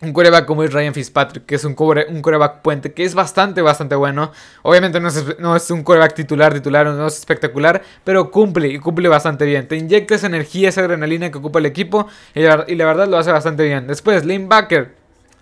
Un 0.00 0.14
coreback 0.14 0.46
como 0.46 0.64
es 0.64 0.72
Ryan 0.72 0.94
Fitzpatrick, 0.94 1.44
que 1.44 1.56
es 1.56 1.64
un, 1.66 1.76
un 2.08 2.22
coreback 2.22 2.62
puente, 2.62 2.94
que 2.94 3.04
es 3.04 3.14
bastante, 3.14 3.60
bastante 3.60 3.94
bueno. 3.94 4.32
Obviamente 4.62 4.98
no 4.98 5.08
es, 5.54 5.70
un 5.70 5.82
coreback 5.82 6.14
titular, 6.14 6.54
titular, 6.54 6.86
no 6.86 7.06
es 7.06 7.18
espectacular, 7.18 7.82
pero 8.02 8.30
cumple 8.30 8.68
y 8.68 8.78
cumple 8.78 9.10
bastante 9.10 9.44
bien. 9.44 9.68
Te 9.68 9.76
inyecta 9.76 10.14
esa 10.14 10.28
energía, 10.28 10.70
esa 10.70 10.80
adrenalina 10.80 11.30
que 11.30 11.36
ocupa 11.36 11.58
el 11.58 11.66
equipo 11.66 12.08
y 12.34 12.40
la, 12.40 12.64
y 12.66 12.76
la 12.76 12.86
verdad 12.86 13.08
lo 13.08 13.18
hace 13.18 13.30
bastante 13.30 13.64
bien. 13.64 13.86
Después, 13.86 14.24
Backer 14.48 14.94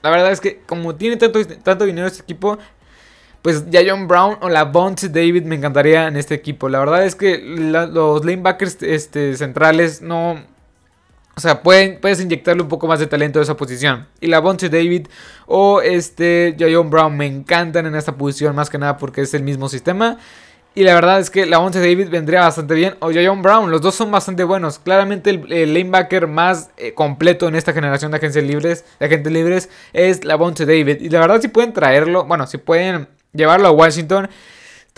La 0.02 0.10
verdad 0.10 0.32
es 0.32 0.40
que 0.40 0.60
como 0.66 0.96
tiene 0.96 1.16
tanto, 1.18 1.38
tanto 1.62 1.84
dinero 1.84 2.08
este 2.08 2.24
equipo, 2.24 2.58
pues 3.42 3.70
ya 3.70 3.80
John 3.86 4.08
Brown 4.08 4.36
o 4.40 4.48
la 4.48 4.64
Bounce 4.64 5.08
David 5.08 5.44
me 5.44 5.56
encantaría 5.56 6.08
en 6.08 6.16
este 6.16 6.34
equipo. 6.34 6.68
La 6.68 6.78
verdad 6.80 7.04
es 7.04 7.14
que 7.14 7.38
los 7.38 8.24
lanebackers 8.24 8.82
este, 8.82 9.36
centrales 9.36 10.02
no... 10.02 10.42
O 11.36 11.40
sea, 11.40 11.62
pueden, 11.62 12.00
puedes 12.00 12.20
inyectarle 12.20 12.62
un 12.62 12.68
poco 12.68 12.88
más 12.88 12.98
de 12.98 13.06
talento 13.06 13.38
a 13.38 13.42
esa 13.42 13.56
posición. 13.56 14.08
Y 14.20 14.26
la 14.26 14.40
Bounce 14.40 14.68
David 14.68 15.06
o 15.46 15.80
este 15.80 16.56
John 16.58 16.90
Brown 16.90 17.16
me 17.16 17.26
encantan 17.26 17.86
en 17.86 17.94
esta 17.94 18.16
posición 18.16 18.56
más 18.56 18.68
que 18.68 18.78
nada 18.78 18.96
porque 18.96 19.20
es 19.20 19.32
el 19.34 19.44
mismo 19.44 19.68
sistema. 19.68 20.18
Y 20.78 20.84
la 20.84 20.94
verdad 20.94 21.18
es 21.18 21.28
que 21.28 21.44
la 21.44 21.58
Bonte 21.58 21.80
David 21.80 22.08
vendría 22.08 22.42
bastante 22.42 22.72
bien. 22.74 22.94
O 23.00 23.10
John 23.12 23.42
Brown, 23.42 23.68
los 23.68 23.80
dos 23.80 23.96
son 23.96 24.12
bastante 24.12 24.44
buenos. 24.44 24.78
Claramente 24.78 25.30
el, 25.30 25.74
lanebacker 25.74 26.28
más 26.28 26.70
eh, 26.76 26.94
completo 26.94 27.48
en 27.48 27.56
esta 27.56 27.72
generación 27.72 28.12
de 28.12 28.18
agentes 28.18 28.44
libres, 28.44 28.84
de 29.00 29.06
agentes 29.06 29.32
libres, 29.32 29.70
es 29.92 30.24
la 30.24 30.36
Bonte 30.36 30.66
David. 30.66 31.00
Y 31.00 31.08
la 31.08 31.18
verdad 31.18 31.40
si 31.40 31.48
pueden 31.48 31.72
traerlo, 31.72 32.26
bueno, 32.26 32.46
si 32.46 32.58
pueden 32.58 33.08
llevarlo 33.32 33.68
a 33.68 33.72
Washington 33.72 34.28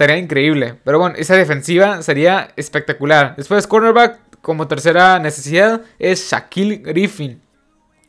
estaría 0.01 0.17
increíble. 0.17 0.77
Pero 0.83 0.99
bueno, 0.99 1.15
esa 1.19 1.37
defensiva 1.37 2.03
sería 2.03 2.53
espectacular. 2.57 3.35
Después, 3.37 3.67
cornerback, 3.67 4.19
como 4.41 4.67
tercera 4.67 5.19
necesidad, 5.19 5.83
es 5.99 6.31
Shaquille 6.31 6.77
Griffin. 6.77 7.43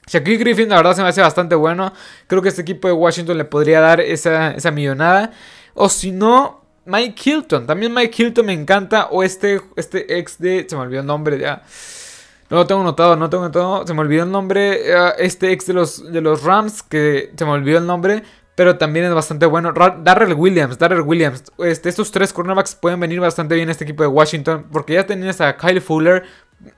Shaquille 0.08 0.38
Griffin, 0.38 0.70
la 0.70 0.78
verdad, 0.78 0.96
se 0.96 1.02
me 1.02 1.10
hace 1.10 1.22
bastante 1.22 1.56
bueno. 1.56 1.94
Creo 2.28 2.42
que 2.42 2.50
este 2.50 2.62
equipo 2.62 2.88
de 2.88 2.94
Washington 2.94 3.38
le 3.38 3.46
podría 3.46 3.82
dar 3.82 4.00
esa, 4.00 4.52
esa 4.52 4.72
millonada. 4.72 5.32
O 5.74 5.90
si 5.90 6.12
no, 6.12 6.62
Mike 6.86 7.30
Hilton. 7.30 7.68
También 7.68 7.94
Mike 7.94 8.24
Hilton 8.24 8.46
me 8.46 8.54
encanta. 8.54 9.08
O 9.12 9.22
este, 9.24 9.62
este 9.76 10.18
ex 10.18 10.40
de. 10.40 10.66
Se 10.70 10.76
me 10.76 10.84
olvidó 10.84 11.02
el 11.02 11.08
nombre 11.08 11.38
ya. 11.38 11.62
No 12.50 12.58
lo 12.58 12.68
tengo 12.68 12.84
notado, 12.84 13.16
no 13.16 13.30
tengo 13.30 13.44
notado. 13.44 13.86
Se 13.86 13.94
me 13.94 14.02
olvidó 14.02 14.24
el 14.24 14.32
nombre. 14.32 14.92
Eh, 14.92 15.14
este 15.20 15.52
ex 15.52 15.68
de 15.68 15.74
los, 15.74 16.12
de 16.12 16.22
los 16.22 16.44
Rams. 16.44 16.84
Que 16.84 17.32
se 17.36 17.46
me 17.46 17.52
olvidó 17.52 17.78
el 17.78 17.86
nombre 17.86 18.24
pero 18.56 18.78
también 18.78 19.06
es 19.06 19.14
bastante 19.14 19.46
bueno. 19.46 19.74
Darrell 19.74 20.34
Williams, 20.34 20.78
Darrell 20.78 21.02
Williams. 21.02 21.44
Este, 21.60 21.90
estos 21.90 22.12
tres 22.12 22.34
cornerbacks 22.34 22.76
pueden 22.76 23.00
venir 23.00 23.20
bastante 23.20 23.56
bien 23.56 23.70
a 23.70 23.72
este 23.72 23.86
equipo 23.86 24.04
de 24.04 24.10
Washington, 24.10 24.68
porque 24.72 24.94
ya 24.94 25.06
tenías 25.06 25.42
a 25.42 25.58
Kyle 25.58 25.82
Fuller 25.82 26.24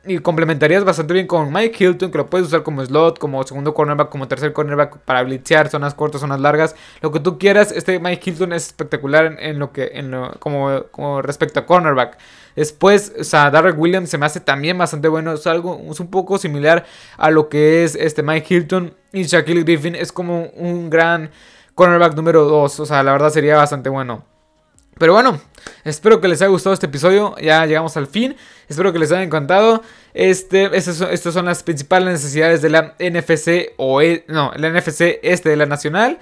y 0.05 0.19
complementarías 0.19 0.83
bastante 0.83 1.13
bien 1.13 1.27
con 1.27 1.51
Mike 1.51 1.83
Hilton, 1.83 2.11
que 2.11 2.17
lo 2.17 2.29
puedes 2.29 2.47
usar 2.47 2.63
como 2.63 2.85
slot, 2.85 3.19
como 3.19 3.43
segundo 3.43 3.73
cornerback, 3.73 4.09
como 4.09 4.27
tercer 4.27 4.53
cornerback 4.53 4.99
para 4.99 5.23
blitzear, 5.23 5.69
zonas 5.69 5.93
cortas, 5.93 6.21
zonas 6.21 6.39
largas, 6.39 6.75
lo 7.01 7.11
que 7.11 7.19
tú 7.19 7.37
quieras. 7.37 7.71
Este 7.71 7.99
Mike 7.99 8.29
Hilton 8.29 8.53
es 8.53 8.67
espectacular 8.67 9.37
en, 9.39 9.59
lo 9.59 9.73
que, 9.73 9.91
en 9.93 10.11
lo, 10.11 10.31
como, 10.39 10.85
como 10.91 11.21
respecto 11.21 11.59
a 11.59 11.65
cornerback. 11.65 12.17
Después, 12.55 13.13
o 13.19 13.23
sea, 13.23 13.49
Darrell 13.49 13.75
Williams 13.77 14.09
se 14.09 14.17
me 14.17 14.25
hace 14.25 14.39
también 14.39 14.77
bastante 14.77 15.07
bueno. 15.07 15.33
Es 15.33 15.47
algo, 15.47 15.81
es 15.89 15.99
un 15.99 16.09
poco 16.09 16.37
similar 16.37 16.85
a 17.17 17.31
lo 17.31 17.49
que 17.49 17.83
es 17.83 17.95
este 17.95 18.23
Mike 18.23 18.53
Hilton. 18.53 18.93
Y 19.11 19.23
Shaquille 19.23 19.63
Griffin 19.63 19.95
es 19.95 20.11
como 20.11 20.45
un 20.55 20.89
gran 20.89 21.31
cornerback 21.75 22.15
número 22.15 22.45
2. 22.45 22.79
O 22.79 22.85
sea, 22.85 23.03
la 23.03 23.11
verdad 23.11 23.29
sería 23.29 23.57
bastante 23.57 23.89
bueno. 23.89 24.25
Pero 24.99 25.13
bueno, 25.13 25.41
espero 25.83 26.21
que 26.21 26.27
les 26.27 26.41
haya 26.41 26.49
gustado 26.49 26.73
este 26.73 26.85
episodio. 26.85 27.35
Ya 27.41 27.65
llegamos 27.65 27.97
al 27.97 28.07
fin. 28.07 28.35
Espero 28.67 28.93
que 28.93 28.99
les 28.99 29.11
haya 29.11 29.23
encantado. 29.23 29.81
Este, 30.13 30.75
estas 30.77 30.95
son, 31.33 31.45
las 31.45 31.63
principales 31.63 32.09
necesidades 32.09 32.61
de 32.61 32.69
la 32.69 32.95
NFC 32.99 33.73
o 33.77 34.01
e, 34.01 34.23
no, 34.27 34.51
la 34.55 34.69
NFC 34.69 35.19
este 35.23 35.49
de 35.49 35.57
la 35.57 35.65
Nacional. 35.65 36.19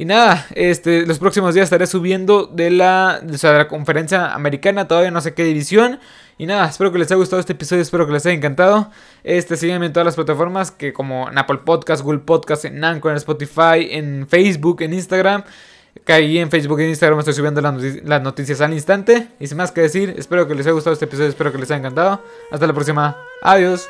Y 0.00 0.06
nada, 0.06 0.46
este, 0.54 1.04
los 1.04 1.18
próximos 1.18 1.52
días 1.52 1.64
estaré 1.64 1.86
subiendo 1.86 2.46
de 2.46 2.70
la, 2.70 3.20
de 3.22 3.36
la 3.52 3.68
conferencia 3.68 4.32
americana. 4.32 4.88
Todavía 4.88 5.10
no 5.10 5.20
sé 5.20 5.34
qué 5.34 5.44
división. 5.44 6.00
Y 6.38 6.46
nada, 6.46 6.70
espero 6.70 6.90
que 6.90 6.98
les 6.98 7.08
haya 7.08 7.16
gustado 7.16 7.38
este 7.38 7.52
episodio, 7.52 7.82
espero 7.82 8.06
que 8.06 8.14
les 8.14 8.24
haya 8.24 8.34
encantado. 8.34 8.90
Este, 9.24 9.58
síganme 9.58 9.84
en 9.84 9.92
todas 9.92 10.06
las 10.06 10.14
plataformas, 10.14 10.70
que 10.70 10.94
como 10.94 11.28
en 11.28 11.36
Apple 11.36 11.58
Podcast, 11.66 12.02
Google 12.02 12.20
Podcast, 12.20 12.64
en 12.64 12.82
Anchor, 12.82 13.10
en 13.10 13.18
Spotify, 13.18 13.88
en 13.90 14.26
Facebook, 14.26 14.80
en 14.80 14.94
Instagram. 14.94 15.44
Que 16.06 16.14
ahí 16.14 16.38
en 16.38 16.50
Facebook 16.50 16.80
e 16.80 16.88
Instagram 16.88 17.18
estoy 17.18 17.34
subiendo 17.34 17.60
las, 17.60 18.22
noticias 18.22 18.62
al 18.62 18.72
instante. 18.72 19.28
Y 19.38 19.48
sin 19.48 19.58
más 19.58 19.70
que 19.70 19.82
decir, 19.82 20.14
espero 20.16 20.48
que 20.48 20.54
les 20.54 20.64
haya 20.64 20.72
gustado 20.72 20.94
este 20.94 21.04
episodio, 21.04 21.28
espero 21.28 21.52
que 21.52 21.58
les 21.58 21.70
haya 21.70 21.80
encantado. 21.80 22.24
Hasta 22.50 22.66
la 22.66 22.72
próxima. 22.72 23.18
Adiós. 23.42 23.86